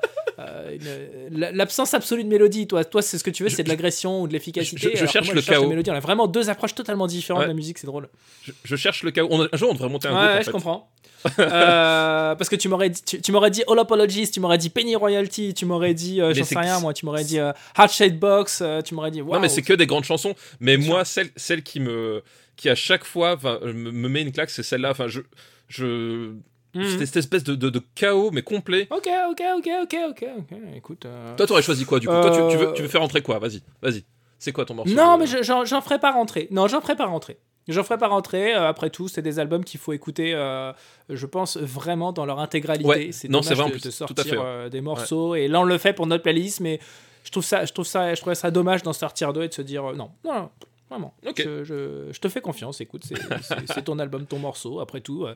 euh, 0.47 0.77
euh, 0.85 1.29
l'absence 1.53 1.93
absolue 1.93 2.23
de 2.23 2.29
mélodie. 2.29 2.67
Toi, 2.67 2.83
toi 2.85 3.01
c'est 3.01 3.17
ce 3.17 3.23
que 3.23 3.29
tu 3.29 3.43
veux, 3.43 3.49
c'est 3.49 3.63
de 3.63 3.69
l'agression 3.69 4.21
ou 4.21 4.27
de 4.27 4.33
l'efficacité. 4.33 4.91
je- 4.95 5.05
cherche 5.05 5.25
moi, 5.27 5.35
le 5.35 5.41
cherche 5.41 5.57
chaos. 5.59 5.67
mélodie. 5.69 5.91
On 5.91 5.95
a 5.95 5.99
vraiment 5.99 6.27
deux 6.27 6.49
approches 6.49 6.75
totalement 6.75 7.07
différentes 7.07 7.41
Ouais. 7.41 7.45
de 7.47 7.51
la 7.51 7.55
musique, 7.55 7.77
c'est 7.77 7.87
drôle. 7.87 8.09
Je, 8.43 8.51
je 8.63 8.75
cherche 8.75 9.03
le 9.03 9.11
chaos. 9.11 9.27
On 9.31 9.43
a- 9.43 9.47
un 9.51 9.57
jour, 9.57 9.69
on 9.69 9.73
devrait 9.73 9.89
monter 9.89 10.07
un 10.07 10.11
Ouais, 10.13 10.17
groupe. 10.19 10.33
en 10.35 10.39
je 10.39 10.43
fait. 10.45 10.51
comprends. 10.51 10.89
Euh, 11.39 12.35
parce 12.35 12.47
que 12.49 12.55
tu 12.55 12.69
m'aurais 12.69 12.89
dit, 12.89 13.01
tu, 13.03 13.19
tu 13.21 13.31
m'aurais 13.31 13.49
dit 13.51 13.63
All 13.67 13.79
Apologies, 13.79 14.29
tu 14.29 14.39
m'aurais 14.39 14.57
dit 14.59 14.69
Penny 14.69 14.95
Royalty, 14.95 15.53
tu 15.53 15.65
m'aurais 15.65 15.93
dit, 15.93 16.21
euh, 16.21 16.33
j'en 16.33 16.43
sais 16.43 16.57
rien, 16.57 16.79
moi, 16.79 16.93
tu 16.93 17.05
m'aurais 17.05 17.23
dit 17.23 17.39
euh, 17.39 17.51
Heart 17.77 17.91
Shaped 17.91 18.19
Box, 18.19 18.63
tu 18.85 18.93
m'aurais 18.95 19.11
dit. 19.11 19.21
Non, 19.21 19.39
mais 19.39 19.49
c'est 19.49 19.61
que 19.63 19.73
des 19.73 19.87
grandes 19.87 20.03
chansons. 20.05 20.35
Mais 20.59 20.77
moi, 20.77 21.03
celle, 21.05 21.29
celle 21.35 21.63
qui 21.63 21.79
me, 21.79 22.23
qui 22.55 22.69
à 22.69 22.75
chaque 22.75 23.03
fois 23.03 23.37
me, 23.43 23.71
me 23.91 24.07
met 24.09 24.21
une 24.21 24.31
claque, 24.31 24.49
c'est 24.51 24.63
celle-là. 24.63 24.91
Enfin, 24.91 25.07
je, 25.07 25.21
je, 25.67 26.33
Mhm. 26.77 26.97
c'est 26.99 27.05
cette 27.05 27.17
espèce 27.17 27.43
de, 27.43 27.55
de, 27.55 27.69
de 27.69 27.81
chaos, 27.95 28.31
mais 28.31 28.41
complet. 28.41 28.87
Ok, 28.91 29.07
ok, 29.31 29.41
ok, 29.57 29.69
ok, 29.83 29.95
ok, 30.09 30.25
ok. 30.39 30.57
Écoute. 30.75 31.05
euh, 31.05 31.35
Toi, 31.35 31.47
t'aurais 31.47 31.61
choisi 31.61 31.85
quoi 31.85 31.99
du 31.99 32.07
coup? 32.07 32.13
Toi, 32.13 32.29
tu, 32.31 32.55
tu 32.57 32.57
veux, 32.63 32.73
tu 32.73 32.81
veux 32.81 32.87
faire 32.87 33.01
rentrer 33.01 33.21
quoi? 33.21 33.39
Vas-y, 33.39 33.61
vas-y. 33.81 34.03
C'est 34.39 34.51
quoi 34.51 34.65
ton 34.65 34.75
morceau 34.75 34.93
Non, 34.93 35.17
mais 35.17 35.25
je- 35.25 35.41
j'en 35.43 35.65
j'en 35.65 35.81
ferai 35.81 35.99
pas 35.99 36.11
rentrer. 36.11 36.47
Non, 36.51 36.67
j'en 36.67 36.79
ferai 36.81 36.95
pas 36.95 37.05
rentrer. 37.07 37.39
J'en 37.67 37.83
ferai 37.83 37.97
pas 37.97 38.07
rentrer. 38.07 38.55
Euh, 38.55 38.67
après 38.67 38.89
tout, 38.89 39.07
c'est 39.09 39.21
des 39.21 39.39
albums 39.39 39.63
qu'il 39.65 39.79
faut 39.79 39.91
écouter, 39.91 40.33
euh, 40.33 40.71
je 41.09 41.25
pense, 41.25 41.57
vraiment 41.57 42.13
dans 42.13 42.25
leur 42.25 42.39
intégralité. 42.39 42.87
Ouais. 42.87 43.09
C'est 43.11 43.27
Non, 43.29 43.41
c'est 43.41 43.55
vrai, 43.55 43.63
en 43.63 43.67
de, 43.67 43.71
plus. 43.73 43.83
de 43.83 44.05
Tout 44.05 44.13
à 44.17 44.23
fait, 44.23 44.37
ouais. 44.37 44.43
euh, 44.45 44.69
des 44.69 44.79
morceaux. 44.79 45.35
Et 45.35 45.47
là, 45.49 45.59
on 45.59 45.63
le 45.63 45.77
fait 45.77 45.91
pour 45.93 46.05
notre 46.07 46.23
playlist, 46.23 46.59
mais 46.61 46.79
je 47.25 47.31
trouve 47.31 47.43
ça, 47.43 47.65
je 47.65 47.73
trouve 47.73 47.85
ça, 47.85 48.13
je 48.13 48.21
trouverais 48.21 48.35
ça 48.35 48.51
dommage 48.51 48.83
d'en 48.83 48.93
sortir 48.93 49.33
deux 49.33 49.43
et 49.43 49.47
de 49.49 49.53
se 49.53 49.61
dire 49.63 49.83
euh, 49.89 49.93
non, 49.95 50.11
non, 50.23 50.33
non, 50.33 50.49
vraiment. 50.89 51.13
Ok. 51.27 51.41
Je, 51.43 51.63
je- 51.65 52.07
je 52.13 52.19
te 52.19 52.29
fais 52.29 52.39
confiance. 52.39 52.79
Écoute, 52.79 53.03
c'est- 53.05 53.81
ton 53.83 53.99
album, 53.99 54.25
ton 54.27 54.39
morceau. 54.39 54.79
Après 54.79 55.01
tout, 55.01 55.25
euh, 55.25 55.35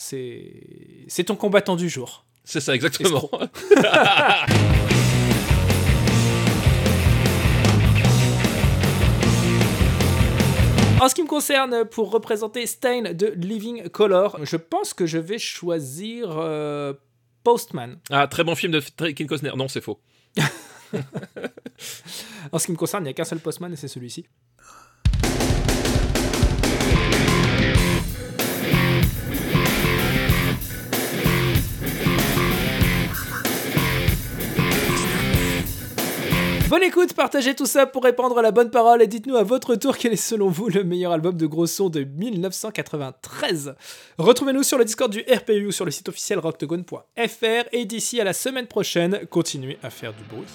c'est 0.00 1.24
ton 1.26 1.36
combattant 1.36 1.76
du 1.76 1.88
jour. 1.88 2.24
C'est 2.44 2.60
ça, 2.60 2.74
exactement. 2.74 3.30
En 11.02 11.08
ce 11.08 11.14
qui 11.14 11.22
me 11.22 11.28
concerne, 11.28 11.86
pour 11.86 12.10
représenter 12.10 12.66
Stain 12.66 13.14
de 13.14 13.28
Living 13.28 13.88
Color, 13.88 14.38
je 14.42 14.56
pense 14.56 14.92
que 14.92 15.06
je 15.06 15.16
vais 15.16 15.38
choisir 15.38 16.36
euh, 16.36 16.92
Postman. 17.42 17.98
ah, 18.10 18.28
très 18.28 18.44
bon 18.44 18.54
film 18.54 18.70
de 18.70 18.80
Ken 19.12 19.26
Costner. 19.26 19.52
Non, 19.56 19.66
c'est 19.68 19.80
faux. 19.80 19.98
En 22.52 22.58
ce 22.58 22.66
qui 22.66 22.72
me 22.72 22.76
concerne, 22.76 23.04
il 23.04 23.06
n'y 23.06 23.10
a 23.10 23.14
qu'un 23.14 23.24
seul 23.24 23.38
Postman 23.38 23.72
et 23.72 23.76
c'est 23.76 23.88
celui-ci. 23.88 24.26
Bonne 36.70 36.84
écoute, 36.84 37.14
partagez 37.14 37.56
tout 37.56 37.66
ça 37.66 37.84
pour 37.84 38.04
répandre 38.04 38.40
la 38.40 38.52
bonne 38.52 38.70
parole 38.70 39.02
et 39.02 39.08
dites-nous 39.08 39.34
à 39.34 39.42
votre 39.42 39.74
tour 39.74 39.98
quel 39.98 40.12
est 40.12 40.16
selon 40.16 40.50
vous 40.50 40.68
le 40.68 40.84
meilleur 40.84 41.10
album 41.10 41.36
de 41.36 41.44
gros 41.44 41.66
son 41.66 41.88
de 41.88 42.04
1993. 42.04 43.74
Retrouvez-nous 44.18 44.62
sur 44.62 44.78
le 44.78 44.84
Discord 44.84 45.10
du 45.10 45.24
RPU 45.28 45.66
ou 45.66 45.72
sur 45.72 45.84
le 45.84 45.90
site 45.90 46.08
officiel 46.08 46.38
rocktogone.fr 46.38 47.64
et 47.72 47.84
d'ici 47.86 48.20
à 48.20 48.24
la 48.24 48.32
semaine 48.32 48.68
prochaine, 48.68 49.18
continuez 49.28 49.78
à 49.82 49.90
faire 49.90 50.12
du 50.12 50.22
bruit. 50.22 50.46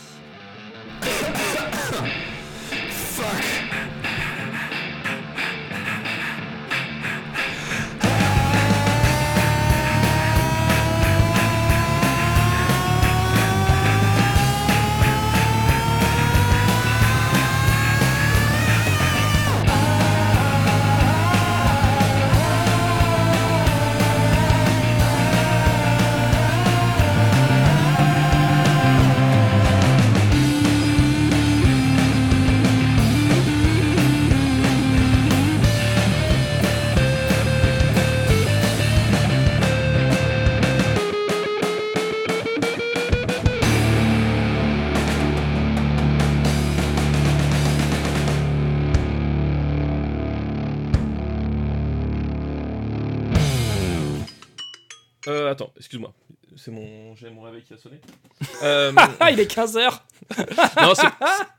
Excuse-moi. 55.96 56.14
C'est 56.58 56.72
mon, 56.72 57.16
j'ai 57.18 57.30
mon 57.30 57.42
réveil 57.42 57.64
qui 57.64 57.74
a 57.74 57.78
sonné. 57.78 58.00
Euh, 58.64 58.92
Ah, 59.20 59.32
il 59.32 59.40
est 59.40 59.52
15h 59.52 60.00
non, 60.82 60.96
c'est- 60.96 61.08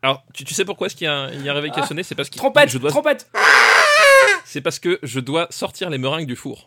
alors, 0.03 0.25
tu, 0.33 0.44
tu 0.44 0.55
sais 0.55 0.64
pourquoi 0.64 0.87
est-ce 0.87 0.96
qu'il 0.96 1.05
y, 1.05 1.09
a 1.09 1.14
un- 1.14 1.31
il 1.31 1.42
y 1.44 1.49
a 1.49 1.53
un 1.53 1.55
réveil 1.55 1.70
qui 1.70 1.79
a 1.81 1.87
sonné? 1.87 2.03
C'est 2.03 2.14
parce 2.14 2.31
que 2.31 2.37
Trompette 2.37 2.70
je 2.70 2.79
dois, 2.79 2.90
Trompette 2.90 3.31
c'est 4.44 4.61
parce 4.62 4.79
que 4.79 4.99
je 5.03 5.20
dois 5.20 5.46
sortir 5.51 5.90
les 5.90 5.99
meringues 5.99 6.27
du 6.27 6.37
four. 6.37 6.64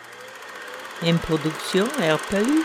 Une 1.04 1.18
production 1.18 1.86
RPU. 1.86 2.64